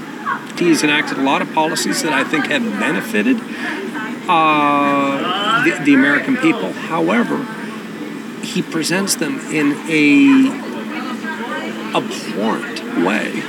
He 0.60 0.68
has 0.68 0.84
enacted 0.84 1.18
a 1.18 1.24
lot 1.24 1.42
of 1.42 1.52
policies 1.54 2.02
that 2.02 2.12
I 2.12 2.24
think 2.24 2.46
have 2.46 2.78
benefited 2.78 3.36
uh, 4.28 5.64
the, 5.64 5.84
the 5.84 5.94
American 5.94 6.36
people. 6.36 6.72
However, 6.72 7.46
he 8.42 8.62
presents 8.62 9.16
them 9.16 9.40
in 9.50 9.72
a 9.88 10.72
abhorrent 11.94 12.81
way, 13.04 13.42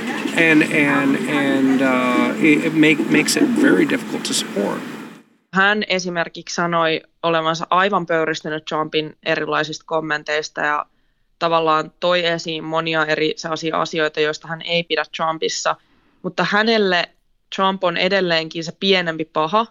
and 0.50 0.62
and 0.62 1.16
and 1.28 1.80
uh, 1.80 2.44
it 2.44 2.74
make, 2.74 3.02
makes 3.10 3.36
it 3.36 3.62
very 3.62 3.88
difficult 3.88 4.22
to 4.22 4.32
support. 4.32 4.80
Hän 5.52 5.84
esimerkiksi 5.88 6.54
sanoi 6.54 7.00
olevansa 7.22 7.66
aivan 7.70 8.06
pöyristynyt 8.06 8.64
Trumpin 8.64 9.16
erilaisista 9.26 9.84
kommenteista 9.86 10.60
ja 10.60 10.86
tavallaan 11.38 11.92
toi 12.00 12.26
esiin 12.26 12.64
monia 12.64 13.06
eri 13.06 13.34
asioita, 13.72 14.20
joista 14.20 14.48
hän 14.48 14.62
ei 14.62 14.84
pidä 14.84 15.04
Trumpissa, 15.16 15.76
mutta 16.22 16.46
hänelle 16.50 17.08
Trump 17.56 17.84
on 17.84 17.96
edelleenkin 17.96 18.64
se 18.64 18.72
pienempi 18.80 19.24
paha, 19.24 19.66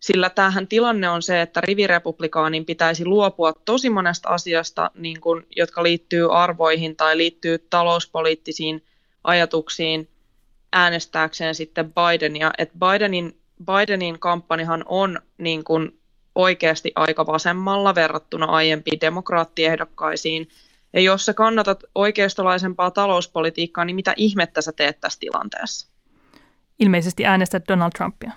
sillä 0.00 0.30
tämähän 0.30 0.68
tilanne 0.68 1.08
on 1.08 1.22
se, 1.22 1.40
että 1.40 1.60
rivirepublikaanin 1.60 2.64
pitäisi 2.64 3.04
luopua 3.04 3.52
tosi 3.64 3.90
monesta 3.90 4.28
asiasta, 4.28 4.90
niin 4.94 5.20
kun, 5.20 5.46
jotka 5.56 5.82
liittyy 5.82 6.38
arvoihin 6.38 6.96
tai 6.96 7.16
liittyy 7.16 7.58
talouspoliittisiin 7.58 8.84
ajatuksiin 9.24 10.08
äänestääkseen 10.72 11.54
sitten 11.54 11.92
Bidenia. 11.92 12.50
Et 12.58 12.70
Bidenin, 12.78 13.40
Bidenin 13.64 14.18
kampanjahan 14.18 14.84
on 14.86 15.20
niin 15.38 15.64
kun, 15.64 16.00
oikeasti 16.34 16.92
aika 16.94 17.26
vasemmalla 17.26 17.94
verrattuna 17.94 18.46
aiempiin 18.46 19.00
demokraattiehdokkaisiin, 19.00 20.48
ja 20.92 21.00
jos 21.00 21.26
sä 21.26 21.34
kannatat 21.34 21.84
oikeistolaisempaa 21.94 22.90
talouspolitiikkaa, 22.90 23.84
niin 23.84 23.96
mitä 23.96 24.14
ihmettä 24.16 24.62
sä 24.62 24.72
teet 24.72 25.00
tässä 25.00 25.20
tilanteessa? 25.20 25.88
Ilmeisesti 26.78 27.26
äänestät 27.26 27.68
Donald 27.68 27.90
Trumpia. 27.96 28.30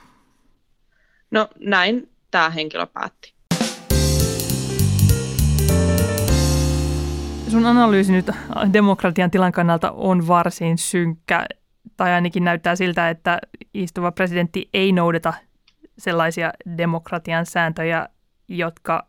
No 1.34 1.48
näin 1.60 2.10
tämä 2.32 2.50
henkilö 2.50 2.86
päätti. 2.86 3.34
Sun 7.48 7.66
analyysi 7.66 8.12
nyt 8.12 8.26
demokratian 8.74 9.32
tilan 9.32 9.52
kannalta 9.52 9.92
on 9.92 10.28
varsin 10.28 10.78
synkkä, 10.78 11.46
tai 11.98 12.12
ainakin 12.12 12.44
näyttää 12.44 12.76
siltä, 12.76 13.10
että 13.10 13.40
istuva 13.74 14.12
presidentti 14.12 14.70
ei 14.74 14.92
noudata 14.92 15.34
sellaisia 15.98 16.54
demokratian 16.78 17.46
sääntöjä, 17.46 18.10
jotka 18.48 19.08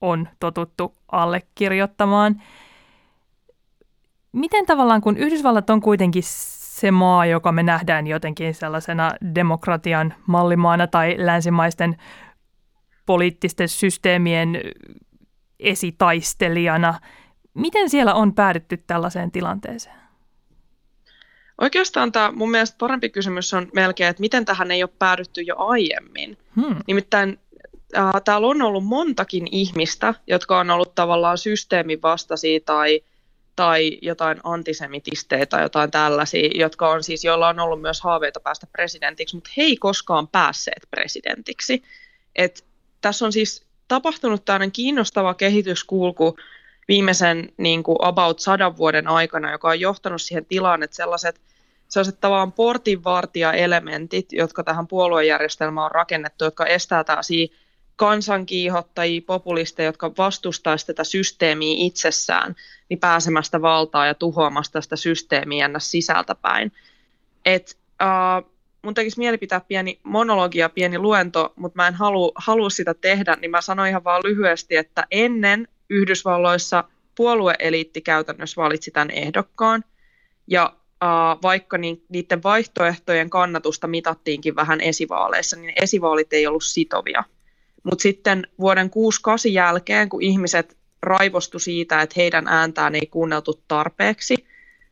on 0.00 0.28
totuttu 0.40 0.94
allekirjoittamaan. 1.12 2.42
Miten 4.32 4.66
tavallaan, 4.66 5.00
kun 5.00 5.16
Yhdysvallat 5.16 5.70
on 5.70 5.80
kuitenkin 5.80 6.22
se 6.82 6.90
maa, 6.90 7.26
joka 7.26 7.52
me 7.52 7.62
nähdään 7.62 8.06
jotenkin 8.06 8.54
sellaisena 8.54 9.10
demokratian 9.34 10.14
mallimaana 10.26 10.86
tai 10.86 11.14
länsimaisten 11.18 11.96
poliittisten 13.06 13.68
systeemien 13.68 14.60
esitaistelijana, 15.60 16.94
miten 17.54 17.90
siellä 17.90 18.14
on 18.14 18.34
päädytty 18.34 18.76
tällaiseen 18.76 19.30
tilanteeseen? 19.30 19.96
Oikeastaan 21.60 22.12
tämä 22.12 22.32
mun 22.32 22.50
mielestä 22.50 22.76
parempi 22.78 23.08
kysymys 23.08 23.54
on 23.54 23.68
melkein, 23.74 24.10
että 24.10 24.20
miten 24.20 24.44
tähän 24.44 24.70
ei 24.70 24.82
ole 24.82 24.90
päädytty 24.98 25.40
jo 25.40 25.54
aiemmin. 25.58 26.38
Hmm. 26.60 26.76
Nimittäin 26.86 27.38
äh, 27.96 28.12
täällä 28.24 28.46
on 28.46 28.62
ollut 28.62 28.84
montakin 28.84 29.48
ihmistä, 29.50 30.14
jotka 30.26 30.58
on 30.58 30.70
ollut 30.70 30.94
tavallaan 30.94 31.38
systeemin 31.38 32.02
vastaisia 32.02 32.60
tai, 32.66 33.00
tai 33.56 33.98
jotain 34.02 34.40
antisemitisteitä 34.44 35.46
tai 35.46 35.62
jotain 35.62 35.90
tällaisia, 35.90 36.50
jotka 36.54 36.90
on 36.90 37.02
siis, 37.02 37.24
joilla 37.24 37.48
on 37.48 37.60
ollut 37.60 37.80
myös 37.80 38.00
haaveita 38.00 38.40
päästä 38.40 38.66
presidentiksi, 38.72 39.36
mutta 39.36 39.50
he 39.56 39.62
ei 39.62 39.76
koskaan 39.76 40.28
päässeet 40.28 40.82
presidentiksi. 40.90 41.82
Et 42.36 42.64
tässä 43.00 43.26
on 43.26 43.32
siis 43.32 43.66
tapahtunut 43.88 44.44
tämmöinen 44.44 44.72
kiinnostava 44.72 45.34
kehityskulku 45.34 46.36
viimeisen 46.88 47.52
niin 47.56 47.82
kuin 47.82 47.98
about 48.00 48.40
sadan 48.40 48.76
vuoden 48.76 49.08
aikana, 49.08 49.52
joka 49.52 49.68
on 49.68 49.80
johtanut 49.80 50.22
siihen 50.22 50.44
tilaan, 50.44 50.82
että 50.82 50.96
sellaiset 50.96 51.40
sellaiset 51.92 52.20
tavallaan 52.20 52.52
portinvartija-elementit, 52.52 54.32
jotka 54.32 54.64
tähän 54.64 54.86
puoluejärjestelmään 54.86 55.84
on 55.84 55.90
rakennettu, 55.90 56.44
jotka 56.44 56.66
estää 56.66 57.04
tällaisia 57.04 57.46
kansankiihottajia, 57.96 59.22
populisteja, 59.26 59.88
jotka 59.88 60.12
vastustaisivat 60.18 60.86
tätä 60.86 61.04
systeemiä 61.04 61.74
itsessään, 61.78 62.56
niin 62.88 62.98
pääsemästä 62.98 63.62
valtaa 63.62 64.06
ja 64.06 64.14
tuhoamasta 64.14 64.80
sitä 64.80 64.96
systeemiä 64.96 65.64
ennä 65.64 65.78
sisältä 65.78 66.34
päin. 66.34 66.72
Et, 67.44 67.78
uh, 68.02 68.52
mun 68.82 68.94
tekisi 68.94 69.18
mieli 69.18 69.38
pitää 69.38 69.60
pieni 69.60 70.00
monologia, 70.02 70.68
pieni 70.68 70.98
luento, 70.98 71.52
mutta 71.56 71.76
mä 71.76 71.88
en 71.88 71.94
halua, 71.94 72.32
halua 72.34 72.70
sitä 72.70 72.94
tehdä, 72.94 73.36
niin 73.40 73.50
mä 73.50 73.60
sanoin 73.60 73.90
ihan 73.90 74.04
vaan 74.04 74.22
lyhyesti, 74.24 74.76
että 74.76 75.06
ennen 75.10 75.68
Yhdysvalloissa 75.90 76.84
puolueeliitti 77.14 78.00
käytännössä 78.00 78.62
valitsi 78.62 78.90
tämän 78.90 79.10
ehdokkaan, 79.10 79.84
ja 80.46 80.72
uh, 80.76 81.42
vaikka 81.42 81.78
niin, 81.78 82.04
niiden 82.08 82.42
vaihtoehtojen 82.42 83.30
kannatusta 83.30 83.86
mitattiinkin 83.86 84.56
vähän 84.56 84.80
esivaaleissa, 84.80 85.56
niin 85.56 85.72
esivaalit 85.82 86.32
ei 86.32 86.46
ollut 86.46 86.64
sitovia. 86.64 87.24
Mutta 87.82 88.02
sitten 88.02 88.46
vuoden 88.60 88.90
68 88.90 89.52
jälkeen, 89.52 90.08
kun 90.08 90.22
ihmiset 90.22 90.76
raivostu 91.02 91.58
siitä, 91.58 92.02
että 92.02 92.14
heidän 92.16 92.48
ääntään 92.48 92.94
ei 92.94 93.06
kuunneltu 93.06 93.62
tarpeeksi, 93.68 94.34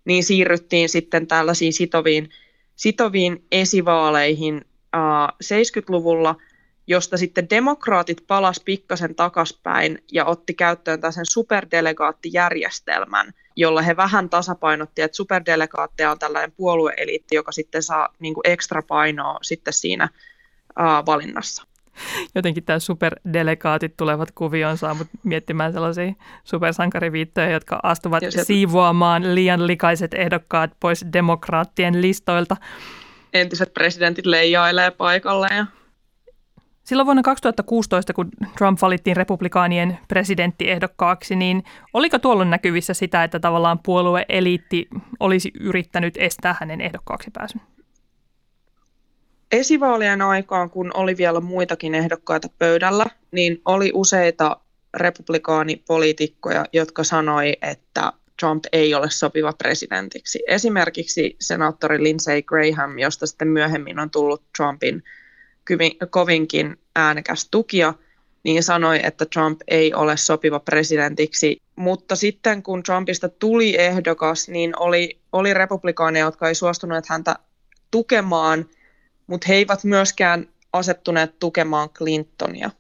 niin 0.05 0.25
siirryttiin 0.25 0.89
sitten 0.89 1.27
tällaisiin 1.27 1.73
sitoviin, 1.73 2.31
sitoviin 2.77 3.45
esivaaleihin 3.53 4.57
uh, 4.57 4.63
70-luvulla, 5.45 6.37
josta 6.87 7.17
sitten 7.17 7.51
demokraatit 7.51 8.25
palas 8.27 8.61
pikkasen 8.65 9.15
takaspäin 9.15 9.99
ja 10.13 10.25
otti 10.25 10.55
käyttöön 10.55 11.01
tällaisen 11.01 11.31
superdelegaattijärjestelmän, 11.31 13.35
jolla 13.57 13.83
he 13.83 13.97
vähän 13.97 14.31
tasapainotti, 14.31 15.03
että 15.03 15.17
superdelegaatteja 15.17 16.11
on 16.11 16.19
tällainen 16.19 16.53
puolueeliitti, 16.53 17.35
joka 17.35 17.53
sitten 17.53 17.83
saa 17.83 18.15
niin 18.19 18.35
kuin 18.35 18.45
ekstra 18.45 18.83
painoa 18.83 19.39
sitten 19.43 19.73
siinä 19.73 20.09
uh, 20.81 21.07
valinnassa 21.07 21.70
jotenkin 22.35 22.65
tämä 22.65 22.79
superdelegaatit 22.79 23.97
tulevat 23.97 24.31
kuvioon, 24.31 24.77
saa 24.77 24.95
mut 24.95 25.09
miettimään 25.23 25.73
sellaisia 25.73 26.13
supersankariviittoja, 26.45 27.51
jotka 27.51 27.81
astuvat 27.83 28.21
sieltä... 28.21 28.45
siivoamaan 28.45 29.35
liian 29.35 29.67
likaiset 29.67 30.15
ehdokkaat 30.15 30.71
pois 30.81 31.05
demokraattien 31.13 32.03
listoilta. 32.03 32.57
Entiset 33.35 33.75
presidentit 33.75 34.27
leijailee 34.27 34.91
paikalle. 34.91 35.49
Ja... 35.57 35.67
Silloin 36.85 37.07
vuonna 37.07 37.23
2016, 37.23 38.13
kun 38.13 38.29
Trump 38.59 38.79
valittiin 38.83 39.17
republikaanien 39.17 39.99
presidenttiehdokkaaksi, 40.09 41.37
niin 41.37 41.65
oliko 41.93 42.19
tuolloin 42.19 42.51
näkyvissä 42.51 42.95
sitä, 42.95 43.25
että 43.25 43.41
tavallaan 43.41 43.79
puolueeliitti 43.79 44.89
olisi 45.21 45.51
yrittänyt 45.61 46.15
estää 46.17 46.57
hänen 46.61 46.81
ehdokkaaksi 46.81 47.31
pääsyn? 47.31 47.61
Esivaalien 49.53 50.23
aikaan, 50.23 50.71
kun 50.71 50.91
oli 50.95 51.17
vielä 51.17 51.41
muitakin 51.41 51.95
ehdokkaita 51.95 52.49
pöydällä, 52.59 53.07
niin 53.31 53.61
oli 53.65 53.91
useita 53.95 54.57
republikaanipoliitikkoja, 54.97 56.65
jotka 56.73 57.05
sanoi, 57.05 57.57
että 57.63 58.13
Trump 58.41 58.65
ei 58.73 58.95
ole 58.95 59.11
sopiva 59.11 59.53
presidentiksi. 59.53 60.43
Esimerkiksi 60.49 61.37
senaattori 61.41 62.03
Lindsey 62.03 62.43
Graham, 62.43 62.99
josta 62.99 63.27
sitten 63.27 63.49
myöhemmin 63.49 63.99
on 63.99 64.11
tullut 64.11 64.43
Trumpin 64.57 65.03
kovinkin 66.11 66.77
äänekäs 66.97 67.49
tukija, 67.51 67.95
niin 68.43 68.63
sanoi, 68.63 69.01
että 69.03 69.27
Trump 69.27 69.61
ei 69.69 69.95
ole 69.95 70.17
sopiva 70.17 70.61
presidentiksi. 70.61 71.63
Mutta 71.77 72.17
sitten 72.17 72.63
kun 72.63 72.83
Trumpista 72.83 73.29
tuli 73.29 73.81
ehdokas, 73.81 74.49
niin 74.49 74.79
oli, 74.79 75.19
oli 75.33 75.55
republikaaneja, 75.55 76.25
jotka 76.25 76.49
ei 76.49 76.55
suostuneet 76.55 77.07
häntä 77.07 77.37
tukemaan, 77.91 78.67
mutta 79.31 79.47
he 79.49 79.55
eivät 79.55 79.85
myöskään 79.85 80.47
asettuneet 80.73 81.39
tukemaan 81.39 81.91
Clintonia. 81.91 82.71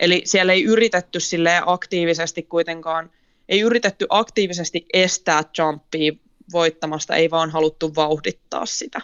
Eli 0.00 0.22
siellä 0.24 0.52
ei 0.52 0.64
yritetty 0.64 1.20
sille 1.20 1.62
aktiivisesti 1.66 2.42
kuitenkaan, 2.42 3.10
ei 3.48 3.60
yritetty 3.60 4.06
aktiivisesti 4.08 4.86
estää 4.92 5.42
Trumpia 5.44 6.12
voittamasta, 6.52 7.14
ei 7.14 7.30
vaan 7.30 7.50
haluttu 7.50 7.94
vauhdittaa 7.94 8.66
sitä. 8.66 9.00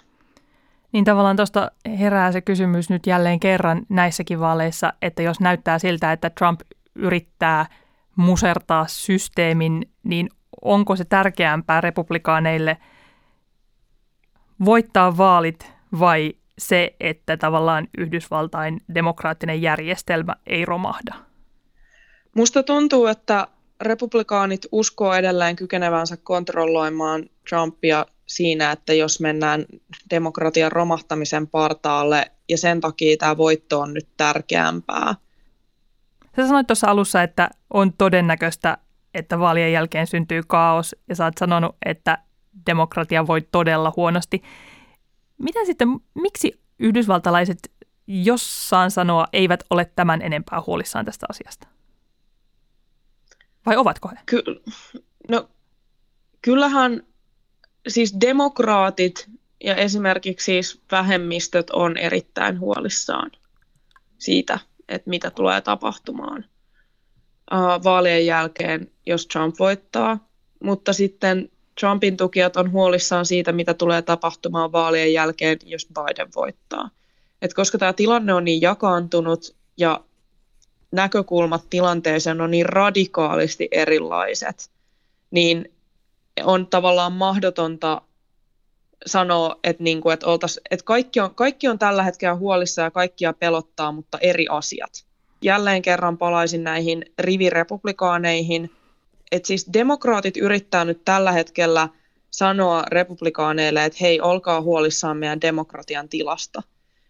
Niin 0.92 1.04
tavallaan 1.04 1.36
tuosta 1.36 1.70
herää 1.98 2.32
se 2.32 2.40
kysymys 2.40 2.90
nyt 2.90 3.06
jälleen 3.06 3.40
kerran 3.40 3.86
näissäkin 3.88 4.40
vaaleissa, 4.40 4.92
että 5.02 5.22
jos 5.22 5.40
näyttää 5.40 5.78
siltä, 5.78 6.12
että 6.12 6.30
Trump 6.30 6.60
yrittää 6.94 7.66
musertaa 8.16 8.86
systeemin, 8.88 9.90
niin 10.02 10.28
onko 10.62 10.96
se 10.96 11.04
tärkeämpää 11.04 11.80
republikaaneille 11.80 12.76
voittaa 14.64 15.16
vaalit 15.16 15.72
vai 16.00 16.34
se, 16.60 16.96
että 17.00 17.36
tavallaan 17.36 17.88
Yhdysvaltain 17.98 18.80
demokraattinen 18.94 19.62
järjestelmä 19.62 20.36
ei 20.46 20.64
romahda? 20.64 21.14
Musta 22.36 22.62
tuntuu, 22.62 23.06
että 23.06 23.46
republikaanit 23.80 24.66
uskoo 24.72 25.14
edelleen 25.14 25.56
kykenevänsä 25.56 26.16
kontrolloimaan 26.16 27.24
Trumpia 27.48 28.06
siinä, 28.26 28.72
että 28.72 28.94
jos 28.94 29.20
mennään 29.20 29.64
demokratian 30.10 30.72
romahtamisen 30.72 31.46
partaalle 31.46 32.30
ja 32.48 32.58
sen 32.58 32.80
takia 32.80 33.16
tämä 33.16 33.36
voitto 33.36 33.80
on 33.80 33.94
nyt 33.94 34.08
tärkeämpää. 34.16 35.14
Sä 36.36 36.46
sanoit 36.46 36.66
tuossa 36.66 36.90
alussa, 36.90 37.22
että 37.22 37.50
on 37.70 37.92
todennäköistä, 37.92 38.78
että 39.14 39.38
vaalien 39.38 39.72
jälkeen 39.72 40.06
syntyy 40.06 40.42
kaos 40.46 40.96
ja 41.08 41.14
sä 41.14 41.24
oot 41.24 41.38
sanonut, 41.38 41.76
että 41.84 42.18
demokratia 42.66 43.26
voi 43.26 43.40
todella 43.52 43.92
huonosti. 43.96 44.42
Miten 45.40 45.66
sitten, 45.66 45.88
miksi 46.14 46.60
yhdysvaltalaiset, 46.78 47.72
jos 48.06 48.68
saan 48.68 48.90
sanoa, 48.90 49.26
eivät 49.32 49.64
ole 49.70 49.84
tämän 49.96 50.22
enempää 50.22 50.62
huolissaan 50.66 51.04
tästä 51.04 51.26
asiasta? 51.30 51.66
Vai 53.66 53.76
ovatko 53.76 54.08
he? 54.08 54.16
Ky- 54.26 54.62
no, 55.28 55.48
kyllähän 56.42 57.02
siis 57.88 58.16
demokraatit 58.20 59.30
ja 59.64 59.76
esimerkiksi 59.76 60.44
siis 60.44 60.82
vähemmistöt 60.90 61.70
on 61.70 61.96
erittäin 61.96 62.60
huolissaan 62.60 63.30
siitä, 64.18 64.58
että 64.88 65.10
mitä 65.10 65.30
tulee 65.30 65.60
tapahtumaan 65.60 66.44
vaalien 67.84 68.26
jälkeen, 68.26 68.90
jos 69.06 69.26
Trump 69.26 69.54
voittaa. 69.58 70.28
Mutta 70.64 70.92
sitten 70.92 71.50
Trumpin 71.80 72.16
tukijat 72.16 72.56
on 72.56 72.72
huolissaan 72.72 73.26
siitä, 73.26 73.52
mitä 73.52 73.74
tulee 73.74 74.02
tapahtumaan 74.02 74.72
vaalien 74.72 75.12
jälkeen, 75.12 75.58
jos 75.64 75.88
Biden 75.94 76.28
voittaa. 76.36 76.90
Et 77.42 77.54
koska 77.54 77.78
tämä 77.78 77.92
tilanne 77.92 78.34
on 78.34 78.44
niin 78.44 78.60
jakaantunut 78.60 79.56
ja 79.76 80.00
näkökulmat 80.92 81.62
tilanteeseen 81.70 82.40
on 82.40 82.50
niin 82.50 82.66
radikaalisti 82.66 83.68
erilaiset, 83.70 84.70
niin 85.30 85.72
on 86.44 86.66
tavallaan 86.66 87.12
mahdotonta 87.12 88.02
sanoa, 89.06 89.56
että, 89.64 89.82
niin 89.82 90.00
kuin, 90.00 90.14
että, 90.14 90.26
oltais, 90.26 90.60
että 90.70 90.84
kaikki, 90.84 91.20
on, 91.20 91.34
kaikki 91.34 91.68
on 91.68 91.78
tällä 91.78 92.02
hetkellä 92.02 92.36
huolissa 92.36 92.82
ja 92.82 92.90
kaikkia 92.90 93.32
pelottaa, 93.32 93.92
mutta 93.92 94.18
eri 94.18 94.46
asiat. 94.50 95.04
Jälleen 95.42 95.82
kerran 95.82 96.18
palaisin 96.18 96.64
näihin 96.64 97.04
rivirepublikaaneihin, 97.18 98.70
että 99.32 99.46
siis 99.46 99.66
demokraatit 99.72 100.36
yrittää 100.36 100.84
nyt 100.84 101.04
tällä 101.04 101.32
hetkellä 101.32 101.88
sanoa 102.30 102.84
republikaaneille, 102.90 103.84
että 103.84 103.98
hei, 104.00 104.20
olkaa 104.20 104.60
huolissaan 104.60 105.16
meidän 105.16 105.40
demokratian 105.40 106.08
tilasta. 106.08 106.62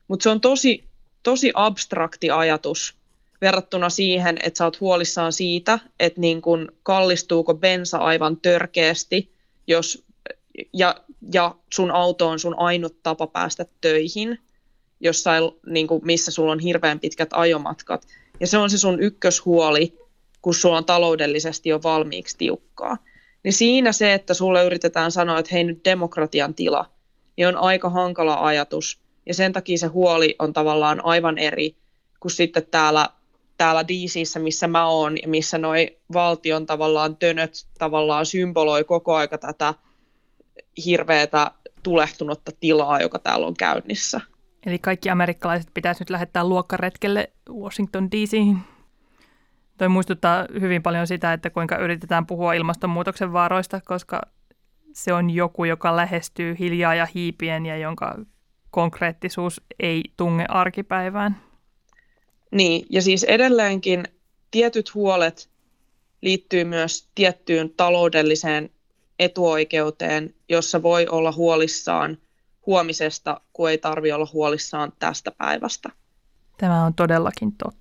Mutta 0.08 0.22
se 0.22 0.30
on 0.30 0.40
tosi, 0.40 0.84
tosi 1.22 1.52
abstrakti 1.54 2.30
ajatus 2.30 2.94
verrattuna 3.40 3.90
siihen, 3.90 4.38
että 4.42 4.58
sä 4.58 4.64
oot 4.64 4.80
huolissaan 4.80 5.32
siitä, 5.32 5.78
että 6.00 6.20
niin 6.20 6.42
kun 6.42 6.72
kallistuuko 6.82 7.54
bensa 7.54 7.98
aivan 7.98 8.36
törkeästi, 8.36 9.32
jos, 9.66 10.04
ja, 10.72 10.96
ja 11.32 11.54
sun 11.72 11.90
auto 11.90 12.28
on 12.28 12.38
sun 12.38 12.54
ainut 12.58 13.02
tapa 13.02 13.26
päästä 13.26 13.66
töihin, 13.80 14.38
jossain, 15.00 15.44
niin 15.66 15.86
kun, 15.86 16.00
missä 16.04 16.30
sulla 16.30 16.52
on 16.52 16.60
hirveän 16.60 17.00
pitkät 17.00 17.28
ajomatkat. 17.32 18.06
Ja 18.40 18.46
se 18.46 18.58
on 18.58 18.70
se 18.70 18.78
sun 18.78 19.02
ykköshuoli, 19.02 19.99
kun 20.42 20.54
sulla 20.54 20.76
on 20.76 20.84
taloudellisesti 20.84 21.68
jo 21.68 21.80
valmiiksi 21.82 22.38
tiukkaa. 22.38 22.96
Niin 23.44 23.52
siinä 23.52 23.92
se, 23.92 24.14
että 24.14 24.34
sulle 24.34 24.64
yritetään 24.64 25.12
sanoa, 25.12 25.38
että 25.38 25.50
hei 25.52 25.64
nyt 25.64 25.84
demokratian 25.84 26.54
tila, 26.54 26.90
niin 27.36 27.48
on 27.48 27.56
aika 27.56 27.90
hankala 27.90 28.34
ajatus. 28.34 29.00
Ja 29.26 29.34
sen 29.34 29.52
takia 29.52 29.78
se 29.78 29.86
huoli 29.86 30.36
on 30.38 30.52
tavallaan 30.52 31.04
aivan 31.04 31.38
eri 31.38 31.76
kuin 32.20 32.32
sitten 32.32 32.66
täällä 32.70 33.08
täällä 33.60 33.88
DCissä, 33.88 34.38
missä 34.38 34.68
mä 34.68 34.86
oon 34.86 35.16
ja 35.22 35.28
missä 35.28 35.58
noi 35.58 35.96
valtion 36.12 36.66
tavallaan 36.66 37.16
tönöt 37.16 37.66
tavallaan 37.78 38.26
symboloi 38.26 38.84
koko 38.84 39.14
aika 39.14 39.38
tätä 39.38 39.74
hirveätä 40.84 41.50
tulehtunutta 41.82 42.52
tilaa, 42.60 43.00
joka 43.00 43.18
täällä 43.18 43.46
on 43.46 43.54
käynnissä. 43.54 44.20
Eli 44.66 44.78
kaikki 44.78 45.10
amerikkalaiset 45.10 45.70
pitäisi 45.74 46.02
nyt 46.02 46.10
lähettää 46.10 46.44
luokkaretkelle 46.44 47.30
Washington 47.50 48.10
DCihin. 48.10 48.58
Toi 49.80 49.88
muistuttaa 49.88 50.46
hyvin 50.60 50.82
paljon 50.82 51.06
sitä, 51.06 51.32
että 51.32 51.50
kuinka 51.50 51.76
yritetään 51.76 52.26
puhua 52.26 52.52
ilmastonmuutoksen 52.52 53.32
vaaroista, 53.32 53.80
koska 53.84 54.20
se 54.92 55.12
on 55.12 55.30
joku, 55.30 55.64
joka 55.64 55.96
lähestyy 55.96 56.56
hiljaa 56.58 56.94
ja 56.94 57.06
hiipien 57.14 57.66
ja 57.66 57.76
jonka 57.76 58.18
konkreettisuus 58.70 59.60
ei 59.78 60.02
tunge 60.16 60.44
arkipäivään. 60.48 61.36
Niin, 62.50 62.86
ja 62.90 63.02
siis 63.02 63.24
edelleenkin 63.24 64.04
tietyt 64.50 64.94
huolet 64.94 65.50
liittyy 66.22 66.64
myös 66.64 67.08
tiettyyn 67.14 67.70
taloudelliseen 67.76 68.70
etuoikeuteen, 69.18 70.34
jossa 70.48 70.82
voi 70.82 71.06
olla 71.06 71.32
huolissaan 71.32 72.18
huomisesta, 72.66 73.40
kun 73.52 73.70
ei 73.70 73.78
tarvi 73.78 74.12
olla 74.12 74.28
huolissaan 74.32 74.92
tästä 74.98 75.30
päivästä. 75.30 75.90
Tämä 76.58 76.84
on 76.84 76.94
todellakin 76.94 77.52
totta. 77.52 77.79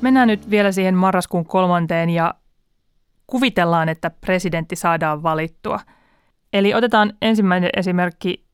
Mennään 0.00 0.28
nyt 0.28 0.50
vielä 0.50 0.72
siihen 0.72 0.94
marraskuun 0.94 1.46
kolmanteen 1.46 2.10
ja 2.10 2.34
kuvitellaan, 3.26 3.88
että 3.88 4.10
presidentti 4.10 4.76
saadaan 4.76 5.22
valittua. 5.22 5.80
Eli 6.52 6.74
otetaan 6.74 7.12
ensimmäinen 7.22 7.70
esimerkki, 7.76 8.44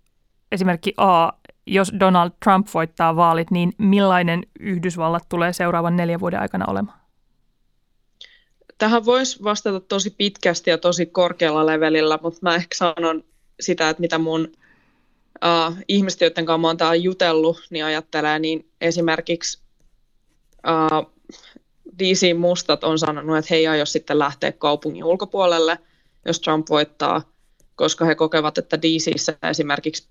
esimerkki 0.53 0.95
A, 0.97 1.29
jos 1.67 1.93
Donald 2.01 2.31
Trump 2.45 2.67
voittaa 2.75 3.17
vaalit, 3.17 3.51
niin 3.51 3.73
millainen 3.79 4.43
Yhdysvallat 4.61 5.23
tulee 5.29 5.53
seuraavan 5.53 5.97
neljän 5.97 6.21
vuoden 6.21 6.41
aikana 6.41 6.65
olemaan? 6.69 6.99
Tähän 8.79 9.05
voisi 9.05 9.45
vastata 9.45 9.81
tosi 9.81 10.11
pitkästi 10.11 10.71
ja 10.71 10.79
tosi 10.79 11.07
korkealla 11.07 11.67
levelillä, 11.67 12.19
mutta 12.23 12.39
mä 12.43 12.55
ehkä 12.55 12.77
sanon 12.77 13.25
sitä, 13.61 13.89
että 13.89 14.01
mitä 14.01 14.19
mun 14.19 14.49
uh, 15.45 15.77
ihmiset, 15.89 16.21
joiden 16.21 16.47
kanssa 16.47 16.59
mä 16.59 16.67
oon 16.67 16.77
täällä 16.77 16.95
jutellut, 16.95 17.67
niin 17.71 17.85
ajattelee, 17.85 18.39
niin 18.39 18.69
esimerkiksi 18.81 19.63
uh, 20.67 21.13
DC 21.99 22.39
Mustat 22.39 22.85
on 22.85 22.99
sanonut, 22.99 23.37
että 23.37 23.49
he 23.51 23.57
ei 23.57 23.67
aio 23.67 23.87
sitten 23.87 24.19
lähteä 24.19 24.53
kaupungin 24.53 25.05
ulkopuolelle, 25.05 25.79
jos 26.27 26.41
Trump 26.41 26.71
voittaa, 26.71 27.23
koska 27.75 28.05
he 28.05 28.15
kokevat, 28.15 28.59
että 28.59 28.83
DCissä 28.83 29.39
esimerkiksi 29.51 30.09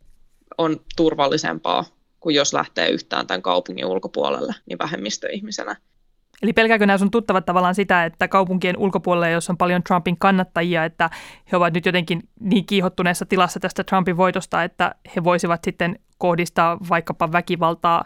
on 0.57 0.81
turvallisempaa 0.95 1.85
kuin 2.19 2.35
jos 2.35 2.53
lähtee 2.53 2.89
yhtään 2.89 3.27
tämän 3.27 3.41
kaupungin 3.41 3.85
ulkopuolelle, 3.85 4.55
niin 4.65 4.79
vähemmistöihmisenä. 4.79 5.75
Eli 6.41 6.53
pelkääkö 6.53 6.85
nämä 6.85 6.97
sun 6.97 7.11
tuttavat 7.11 7.45
tavallaan 7.45 7.75
sitä, 7.75 8.05
että 8.05 8.27
kaupunkien 8.27 8.77
ulkopuolella, 8.77 9.27
jos 9.27 9.49
on 9.49 9.57
paljon 9.57 9.83
Trumpin 9.83 10.17
kannattajia, 10.19 10.85
että 10.85 11.09
he 11.51 11.57
ovat 11.57 11.73
nyt 11.73 11.85
jotenkin 11.85 12.29
niin 12.39 12.65
kiihottuneessa 12.65 13.25
tilassa 13.25 13.59
tästä 13.59 13.83
Trumpin 13.83 14.17
voitosta, 14.17 14.63
että 14.63 14.95
he 15.15 15.23
voisivat 15.23 15.63
sitten 15.63 15.99
kohdistaa 16.17 16.77
vaikkapa 16.89 17.31
väkivaltaa 17.31 18.05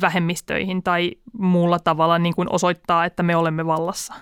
vähemmistöihin 0.00 0.82
tai 0.82 1.12
muulla 1.32 1.78
tavalla 1.78 2.18
niin 2.18 2.34
kuin 2.34 2.52
osoittaa, 2.52 3.04
että 3.04 3.22
me 3.22 3.36
olemme 3.36 3.66
vallassa? 3.66 4.14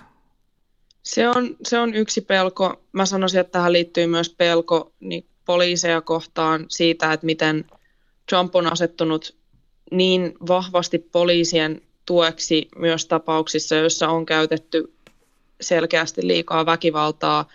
Se 1.03 1.29
on, 1.29 1.55
se 1.63 1.79
on 1.79 1.93
yksi 1.93 2.21
pelko. 2.21 2.81
Mä 2.91 3.05
sanoisin, 3.05 3.39
että 3.39 3.51
tähän 3.51 3.73
liittyy 3.73 4.07
myös 4.07 4.29
pelko 4.29 4.93
niin 4.99 5.25
poliiseja 5.45 6.01
kohtaan 6.01 6.65
siitä, 6.69 7.13
että 7.13 7.25
miten 7.25 7.65
Trump 8.29 8.55
on 8.55 8.71
asettunut 8.71 9.35
niin 9.91 10.33
vahvasti 10.47 10.99
poliisien 10.99 11.81
tueksi 12.05 12.67
myös 12.77 13.05
tapauksissa, 13.05 13.75
joissa 13.75 14.09
on 14.09 14.25
käytetty 14.25 14.93
selkeästi 15.61 16.27
liikaa 16.27 16.65
väkivaltaa, 16.65 17.45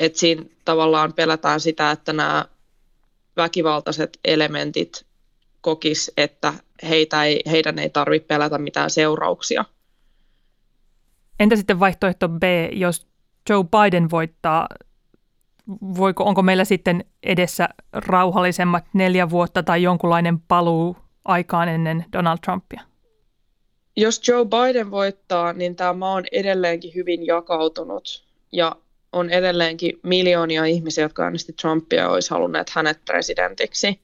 että 0.00 0.18
siinä 0.18 0.42
tavallaan 0.64 1.12
pelätään 1.12 1.60
sitä, 1.60 1.90
että 1.90 2.12
nämä 2.12 2.44
väkivaltaiset 3.36 4.18
elementit 4.24 5.06
kokis, 5.60 6.12
että 6.16 6.54
heitä 6.82 7.24
ei, 7.24 7.42
heidän 7.50 7.78
ei 7.78 7.90
tarvitse 7.90 8.26
pelätä 8.26 8.58
mitään 8.58 8.90
seurauksia. 8.90 9.64
Entä 11.40 11.56
sitten 11.56 11.80
vaihtoehto 11.80 12.28
B, 12.28 12.42
jos 12.72 13.06
Joe 13.50 13.64
Biden 13.64 14.10
voittaa, 14.10 14.68
voiko, 15.96 16.24
onko 16.24 16.42
meillä 16.42 16.64
sitten 16.64 17.04
edessä 17.22 17.68
rauhallisemmat 17.92 18.84
neljä 18.92 19.30
vuotta 19.30 19.62
tai 19.62 19.82
jonkunlainen 19.82 20.40
paluu 20.40 20.96
aikaan 21.24 21.68
ennen 21.68 22.04
Donald 22.12 22.38
Trumpia? 22.44 22.80
Jos 23.96 24.28
Joe 24.28 24.44
Biden 24.44 24.90
voittaa, 24.90 25.52
niin 25.52 25.76
tämä 25.76 25.92
maa 25.92 26.12
on 26.12 26.24
edelleenkin 26.32 26.94
hyvin 26.94 27.26
jakautunut 27.26 28.26
ja 28.52 28.76
on 29.12 29.30
edelleenkin 29.30 30.00
miljoonia 30.02 30.64
ihmisiä, 30.64 31.04
jotka 31.04 31.24
äänesti 31.24 31.52
Trumpia 31.52 32.02
ja 32.02 32.10
olisi 32.10 32.30
halunneet 32.30 32.70
hänet 32.70 33.04
presidentiksi. 33.04 34.00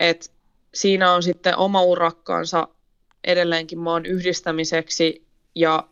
Et 0.00 0.32
siinä 0.74 1.12
on 1.12 1.22
sitten 1.22 1.56
oma 1.56 1.82
urakkaansa 1.82 2.68
edelleenkin 3.24 3.78
maan 3.78 4.06
yhdistämiseksi 4.06 5.26
ja 5.54 5.88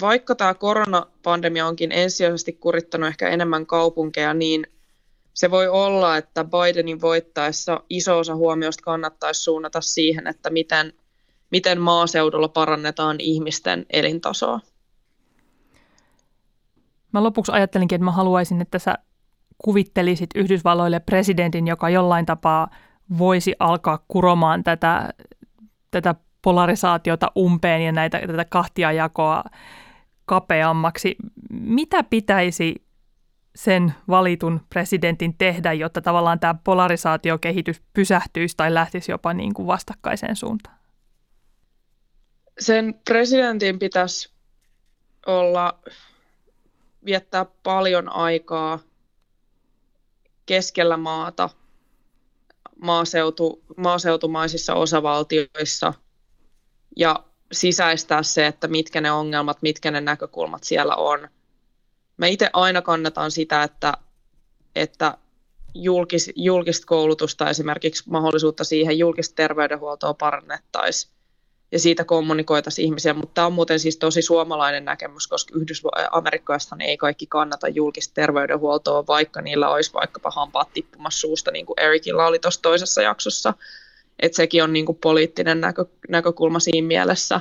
vaikka 0.00 0.34
tämä 0.34 0.54
koronapandemia 0.54 1.66
onkin 1.66 1.92
ensisijaisesti 1.92 2.52
kurittanut 2.52 3.08
ehkä 3.08 3.28
enemmän 3.28 3.66
kaupunkeja, 3.66 4.34
niin 4.34 4.66
se 5.34 5.50
voi 5.50 5.68
olla, 5.68 6.16
että 6.16 6.44
Bidenin 6.44 7.00
voittaessa 7.00 7.80
iso 7.90 8.18
osa 8.18 8.36
huomiosta 8.36 8.82
kannattaisi 8.82 9.42
suunnata 9.42 9.80
siihen, 9.80 10.26
että 10.26 10.50
miten, 10.50 10.92
miten 11.50 11.80
maaseudulla 11.80 12.48
parannetaan 12.48 13.16
ihmisten 13.20 13.86
elintasoa. 13.90 14.60
Mä 17.12 17.22
lopuksi 17.22 17.52
ajattelinkin, 17.52 17.96
että 17.96 18.04
mä 18.04 18.10
haluaisin, 18.10 18.60
että 18.60 18.78
sä 18.78 18.94
kuvittelisit 19.58 20.30
Yhdysvalloille 20.34 21.00
presidentin, 21.00 21.66
joka 21.66 21.90
jollain 21.90 22.26
tapaa 22.26 22.70
voisi 23.18 23.54
alkaa 23.58 24.04
kuromaan 24.08 24.64
tätä, 24.64 25.10
tätä 25.90 26.14
polarisaatiota 26.42 27.32
umpeen 27.38 27.82
ja 27.82 27.92
näitä, 27.92 28.20
tätä 28.26 28.44
kahtiajakoa 28.44 29.44
kapeammaksi. 30.24 31.16
Mitä 31.50 32.02
pitäisi 32.02 32.74
sen 33.56 33.94
valitun 34.08 34.60
presidentin 34.70 35.38
tehdä, 35.38 35.72
jotta 35.72 36.00
tavallaan 36.00 36.40
tämä 36.40 36.54
polarisaatiokehitys 36.64 37.82
pysähtyisi 37.92 38.56
tai 38.56 38.74
lähtisi 38.74 39.12
jopa 39.12 39.34
niin 39.34 39.54
kuin 39.54 39.66
vastakkaiseen 39.66 40.36
suuntaan? 40.36 40.78
Sen 42.58 42.94
presidentin 43.08 43.78
pitäisi 43.78 44.32
olla, 45.26 45.78
viettää 47.04 47.46
paljon 47.62 48.12
aikaa 48.12 48.78
keskellä 50.46 50.96
maata, 50.96 51.50
maaseutu, 52.82 53.62
maaseutumaisissa 53.76 54.74
osavaltioissa 54.74 55.94
ja 56.96 57.24
sisäistää 57.52 58.22
se, 58.22 58.46
että 58.46 58.68
mitkä 58.68 59.00
ne 59.00 59.12
ongelmat, 59.12 59.62
mitkä 59.62 59.90
ne 59.90 60.00
näkökulmat 60.00 60.64
siellä 60.64 60.96
on. 60.96 61.28
Mä 62.16 62.26
itse 62.26 62.50
aina 62.52 62.82
kannatan 62.82 63.30
sitä, 63.30 63.62
että, 63.62 63.92
että 64.76 65.18
julkis, 65.74 66.32
julkista 66.36 66.86
koulutusta, 66.86 67.50
esimerkiksi 67.50 68.04
mahdollisuutta 68.10 68.64
siihen 68.64 68.98
julkista 68.98 69.34
terveydenhuoltoa 69.34 70.14
parannettaisiin 70.14 71.17
ja 71.72 71.78
siitä 71.78 72.04
kommunikoitaisiin 72.04 72.86
ihmisiä, 72.86 73.14
mutta 73.14 73.34
tämä 73.34 73.46
on 73.46 73.52
muuten 73.52 73.80
siis 73.80 73.96
tosi 73.96 74.22
suomalainen 74.22 74.84
näkemys, 74.84 75.26
koska 75.26 75.58
Yhdys-Amerikkaistahan 75.58 76.80
ei 76.80 76.96
kaikki 76.96 77.26
kannata 77.26 77.68
julkista 77.68 78.14
terveydenhuoltoa, 78.14 79.06
vaikka 79.06 79.42
niillä 79.42 79.68
olisi 79.68 79.92
vaikkapa 79.92 80.30
hampaat 80.30 80.72
tippumassa 80.72 81.20
suusta, 81.20 81.50
niin 81.50 81.66
kuin 81.66 81.80
Erikilla 81.80 82.26
oli 82.26 82.38
tuossa 82.38 82.62
toisessa 82.62 83.02
jaksossa, 83.02 83.54
että 84.18 84.36
sekin 84.36 84.62
on 84.62 84.72
niin 84.72 84.86
kuin 84.86 84.98
poliittinen 84.98 85.60
näkö, 85.60 85.84
näkökulma 86.08 86.60
siinä 86.60 86.88
mielessä, 86.88 87.40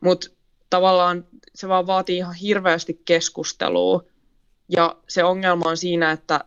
mutta 0.00 0.28
tavallaan 0.70 1.24
se 1.54 1.68
vaan 1.68 1.86
vaatii 1.86 2.16
ihan 2.16 2.34
hirveästi 2.34 3.02
keskustelua, 3.04 4.04
ja 4.68 4.96
se 5.08 5.24
ongelma 5.24 5.68
on 5.68 5.76
siinä, 5.76 6.10
että 6.10 6.40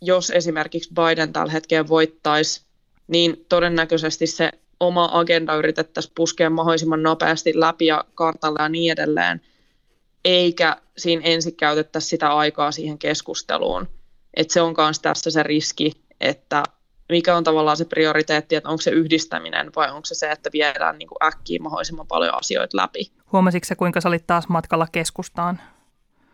jos 0.00 0.30
esimerkiksi 0.30 0.90
Biden 0.94 1.32
tällä 1.32 1.52
hetkellä 1.52 1.88
voittaisi, 1.88 2.62
niin 3.06 3.46
todennäköisesti 3.48 4.26
se 4.26 4.50
oma 4.82 5.10
agenda 5.12 5.54
yritettäisiin 5.54 6.12
puskea 6.14 6.50
mahdollisimman 6.50 7.02
nopeasti 7.02 7.52
läpi 7.54 7.86
ja 7.86 8.04
kartalle 8.14 8.62
ja 8.62 8.68
niin 8.68 8.92
edelleen, 8.92 9.40
eikä 10.24 10.76
siinä 10.96 11.22
ensin 11.24 11.56
käytettäisi 11.56 12.08
sitä 12.08 12.36
aikaa 12.36 12.72
siihen 12.72 12.98
keskusteluun. 12.98 13.88
Et 14.34 14.50
se 14.50 14.60
on 14.60 14.74
myös 14.78 15.00
tässä 15.00 15.30
se 15.30 15.42
riski, 15.42 15.92
että 16.20 16.62
mikä 17.08 17.36
on 17.36 17.44
tavallaan 17.44 17.76
se 17.76 17.84
prioriteetti, 17.84 18.54
että 18.54 18.68
onko 18.68 18.80
se 18.80 18.90
yhdistäminen 18.90 19.70
vai 19.76 19.90
onko 19.90 20.04
se 20.04 20.14
se, 20.14 20.30
että 20.30 20.50
viedään 20.52 20.98
niin 20.98 21.08
kuin 21.08 21.24
äkkiä 21.24 21.58
mahdollisimman 21.62 22.06
paljon 22.06 22.34
asioita 22.34 22.76
läpi. 22.76 23.12
Huomasitko 23.32 23.66
se, 23.66 23.74
kuinka 23.74 24.00
sä 24.00 24.08
olit 24.08 24.26
taas 24.26 24.48
matkalla 24.48 24.86
keskustaan? 24.92 25.60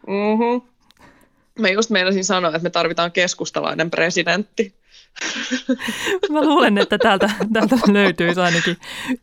Mm-hmm. 0.07 0.69
Mä 1.59 1.69
just 1.69 1.91
meinasin 1.91 2.25
sanoa, 2.25 2.51
että 2.51 2.63
me 2.63 2.71
tarvitaan 2.71 3.13
keskustalainen 3.13 3.91
presidentti. 3.91 4.75
Mä 6.33 6.43
luulen, 6.43 6.79
että 6.79 6.99
täältä, 6.99 7.31
täältä 7.53 7.77
löytyisi 7.87 8.41
ainakin 8.41 8.77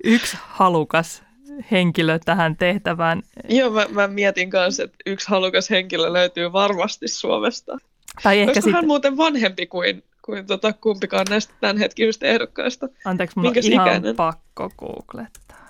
yksi 0.04 0.38
halukas 0.42 1.24
henkilö 1.72 2.20
tähän 2.26 2.58
tehtävään. 2.58 3.24
Joo, 3.50 3.70
mä, 3.70 3.86
mä 3.90 4.08
mietin 4.08 4.50
kanssa, 4.50 4.84
että 4.84 4.98
yksi 5.06 5.30
halukas 5.30 5.70
henkilö 5.70 6.14
löytyy 6.14 6.54
varmasti 6.54 7.08
Suomesta. 7.08 7.78
Tai 8.24 8.40
ehkä 8.40 8.62
sit... 8.62 8.74
hän 8.74 8.88
muuten 8.88 9.18
vanhempi 9.18 9.68
kuin, 9.68 10.04
kuin 10.22 10.48
tota, 10.48 10.74
kumpikaan 10.74 11.26
näistä 11.30 11.54
tämänhetkisistä 11.62 12.26
ehdokkaista? 12.26 12.88
Anteeksi, 13.06 13.40
mulla 13.40 13.50
on 13.50 13.56
ihan 13.72 13.88
ikäinen? 13.88 14.16
pakko 14.16 14.70
googlettaa. 14.78 15.66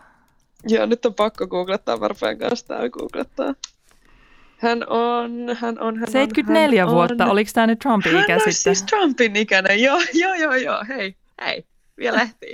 Joo, 0.67 0.85
nyt 0.85 1.05
on 1.05 1.13
pakko 1.13 1.47
googlettaa, 1.47 1.99
varpeen 1.99 2.37
kanssa 2.37 2.67
tää 2.67 2.89
googlettaa. 2.89 3.53
Hän 4.57 4.83
on, 4.89 5.31
hän 5.59 5.79
on, 5.79 5.97
hän 5.99 6.11
74 6.11 6.83
on, 6.83 6.89
hän 6.89 6.95
vuotta, 6.95 7.25
on. 7.25 7.31
oliko 7.31 7.51
tämä 7.53 7.67
nyt 7.67 7.79
Trumpin 7.79 8.11
hän 8.13 8.23
ikä 8.23 8.37
sitten? 8.37 8.53
siis 8.53 8.83
Trumpin 8.83 9.35
ikäinen, 9.35 9.83
joo, 9.83 10.01
joo, 10.13 10.33
joo, 10.33 10.55
joo, 10.55 10.83
hei, 10.87 11.15
hei, 11.45 11.63
vielä 11.97 12.21
ehtii. 12.21 12.53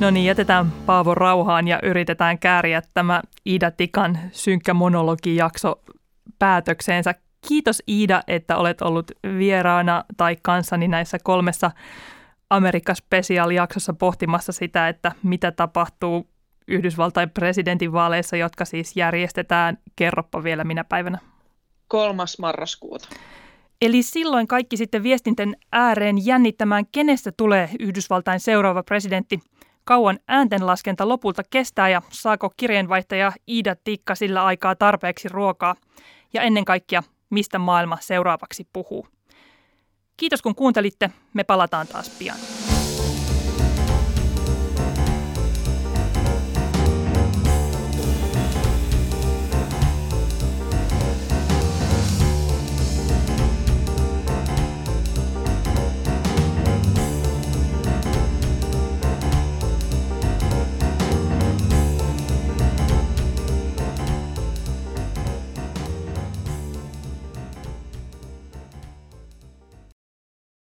No 0.00 0.10
niin, 0.10 0.26
jätetään 0.26 0.72
Paavo 0.86 1.14
rauhaan 1.14 1.68
ja 1.68 1.80
yritetään 1.82 2.38
kääriä 2.38 2.82
tämä 2.94 3.22
Iida 3.46 3.70
Tikan 3.70 4.18
synkkä 4.32 4.74
monologijakso 4.74 5.80
päätökseensä. 6.38 7.14
Kiitos 7.48 7.82
Iida, 7.88 8.22
että 8.26 8.56
olet 8.56 8.82
ollut 8.82 9.10
vieraana 9.38 10.04
tai 10.16 10.36
kanssani 10.42 10.88
näissä 10.88 11.18
kolmessa 11.22 11.70
Amerikka 12.50 12.94
Special-jaksossa 12.94 13.92
pohtimassa 13.92 14.52
sitä, 14.52 14.88
että 14.88 15.12
mitä 15.22 15.52
tapahtuu 15.52 16.33
Yhdysvaltain 16.68 17.30
presidentinvaaleissa, 17.30 18.36
jotka 18.36 18.64
siis 18.64 18.96
järjestetään, 18.96 19.78
kerroppa 19.96 20.44
vielä 20.44 20.64
minä 20.64 20.84
päivänä. 20.84 21.18
Kolmas 21.88 22.38
marraskuuta. 22.38 23.08
Eli 23.82 24.02
silloin 24.02 24.46
kaikki 24.46 24.76
sitten 24.76 25.02
viestinten 25.02 25.56
ääreen 25.72 26.26
jännittämään, 26.26 26.84
kenestä 26.92 27.32
tulee 27.36 27.70
Yhdysvaltain 27.80 28.40
seuraava 28.40 28.82
presidentti. 28.82 29.40
Kauan 29.84 30.18
ääntenlaskenta 30.28 31.08
lopulta 31.08 31.42
kestää 31.50 31.88
ja 31.88 32.02
saako 32.10 32.52
kirjeenvaihtaja 32.56 33.32
Iida 33.48 33.76
Tikka 33.84 34.14
sillä 34.14 34.44
aikaa 34.44 34.76
tarpeeksi 34.76 35.28
ruokaa. 35.28 35.74
Ja 36.32 36.42
ennen 36.42 36.64
kaikkea, 36.64 37.02
mistä 37.30 37.58
maailma 37.58 37.98
seuraavaksi 38.00 38.68
puhuu. 38.72 39.06
Kiitos 40.16 40.42
kun 40.42 40.54
kuuntelitte. 40.54 41.10
Me 41.34 41.44
palataan 41.44 41.86
taas 41.86 42.10
pian. 42.18 42.36